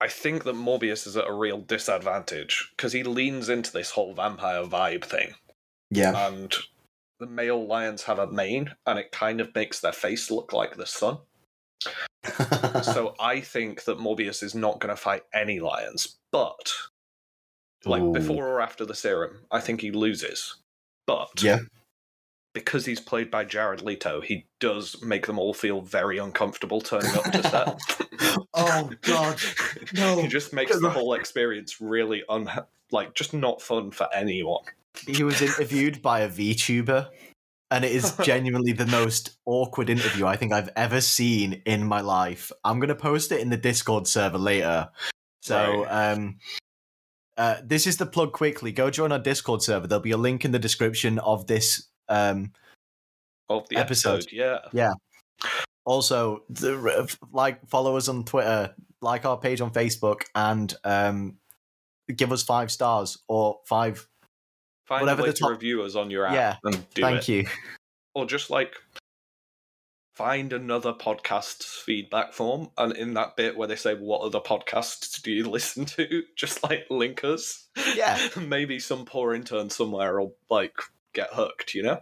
[0.02, 4.14] I think that Morbius is at a real disadvantage because he leans into this whole
[4.14, 5.34] vampire vibe thing,
[5.90, 6.28] yeah.
[6.28, 6.54] and
[7.20, 10.76] the male lions have a mane, and it kind of makes their face look like
[10.76, 11.18] the sun.
[12.84, 16.72] so I think that Morbius is not going to fight any lions, but
[17.86, 18.14] like Ooh.
[18.14, 20.56] before or after the serum, I think he loses.
[21.06, 21.60] But Yeah.
[22.54, 27.16] because he's played by Jared Leto, he does make them all feel very uncomfortable turning
[27.16, 27.80] up to set.
[28.56, 29.40] oh God,
[29.94, 30.22] no.
[30.22, 32.50] he just makes the whole experience really un
[32.92, 34.64] like just not fun for anyone.
[35.08, 37.10] He was interviewed by a VTuber,
[37.72, 42.02] and it is genuinely the most awkward interview I think I've ever seen in my
[42.02, 42.52] life.
[42.64, 44.90] I'm gonna post it in the Discord server later.
[45.42, 46.38] So, um,
[47.38, 48.72] uh, this is the plug quickly.
[48.72, 49.88] Go join our Discord server.
[49.88, 51.88] There'll be a link in the description of this.
[52.08, 52.54] Um,
[53.50, 54.24] Of the Episode.
[54.24, 54.32] episode,
[54.72, 54.92] yeah.
[55.86, 61.38] also, the, like follow us on Twitter, like our page on Facebook, and um,
[62.16, 64.08] give us five stars or five.
[64.86, 67.02] Find Whatever a way the to top- review us on your app Yeah, and do
[67.02, 67.30] Thank it.
[67.30, 67.48] you.
[68.14, 68.76] Or just like
[70.14, 75.22] find another podcast's feedback form and in that bit where they say what other podcasts
[75.22, 77.68] do you listen to, just like link us.
[77.96, 78.18] Yeah.
[78.42, 80.78] Maybe some poor intern somewhere will like
[81.14, 82.00] get hooked, you know?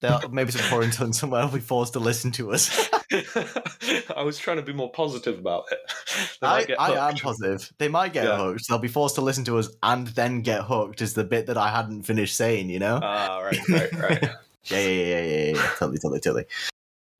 [0.00, 2.90] They'll, maybe some poor intern somewhere will be forced to listen to us.
[4.16, 5.78] I was trying to be more positive about it.
[6.42, 7.72] I, I am positive.
[7.78, 8.36] They might get Yeah.
[8.36, 8.68] hooked.
[8.68, 11.02] They'll be forced to listen to us and then get hooked.
[11.02, 12.70] Is the bit that I hadn't finished saying.
[12.70, 13.00] You know?
[13.02, 14.22] Ah, right, right, right.
[14.64, 15.70] yeah, yeah, yeah, yeah, yeah.
[15.78, 16.44] Totally, totally, totally.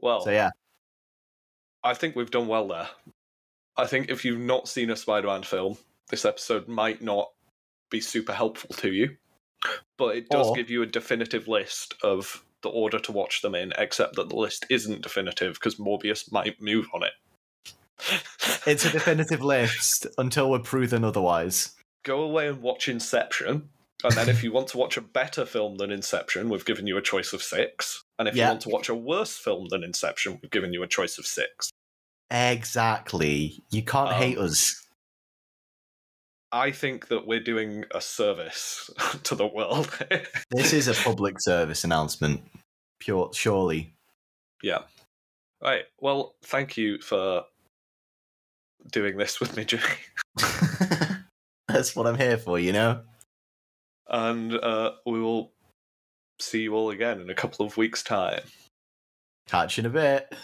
[0.00, 0.50] Well, So yeah,
[1.82, 2.88] I think we've done well there.
[3.76, 5.76] I think if you've not seen a Spider Man film,
[6.10, 7.30] this episode might not
[7.90, 9.16] be super helpful to you.
[9.96, 13.54] But it does Or- give you a definitive list of the order to watch them
[13.54, 17.12] in, except that the list isn't definitive because Morbius might move on it.
[18.66, 21.70] it's a definitive list until we're proven otherwise.
[22.04, 23.68] Go away and watch Inception.
[24.02, 26.98] And then, if you want to watch a better film than Inception, we've given you
[26.98, 28.02] a choice of six.
[28.18, 28.46] And if Yeah.
[28.46, 31.24] you want to watch a worse film than Inception, we've given you a choice of
[31.26, 31.70] six.
[32.30, 33.62] Exactly.
[33.70, 34.80] You can't Um, hate us.
[36.52, 38.90] I think that we're doing a service
[39.24, 39.88] to the world.
[40.50, 42.42] This is a public service announcement.
[43.04, 43.92] Pure, surely.
[44.62, 44.78] yeah.
[45.62, 45.84] Right.
[46.00, 47.44] Well, thank you for
[48.90, 49.82] doing this with me, Jimmy.
[51.68, 52.58] That's what I'm here for.
[52.58, 53.00] You know.
[54.08, 55.52] And uh, we will
[56.40, 58.42] see you all again in a couple of weeks' time.
[59.48, 60.34] Catch you in a bit.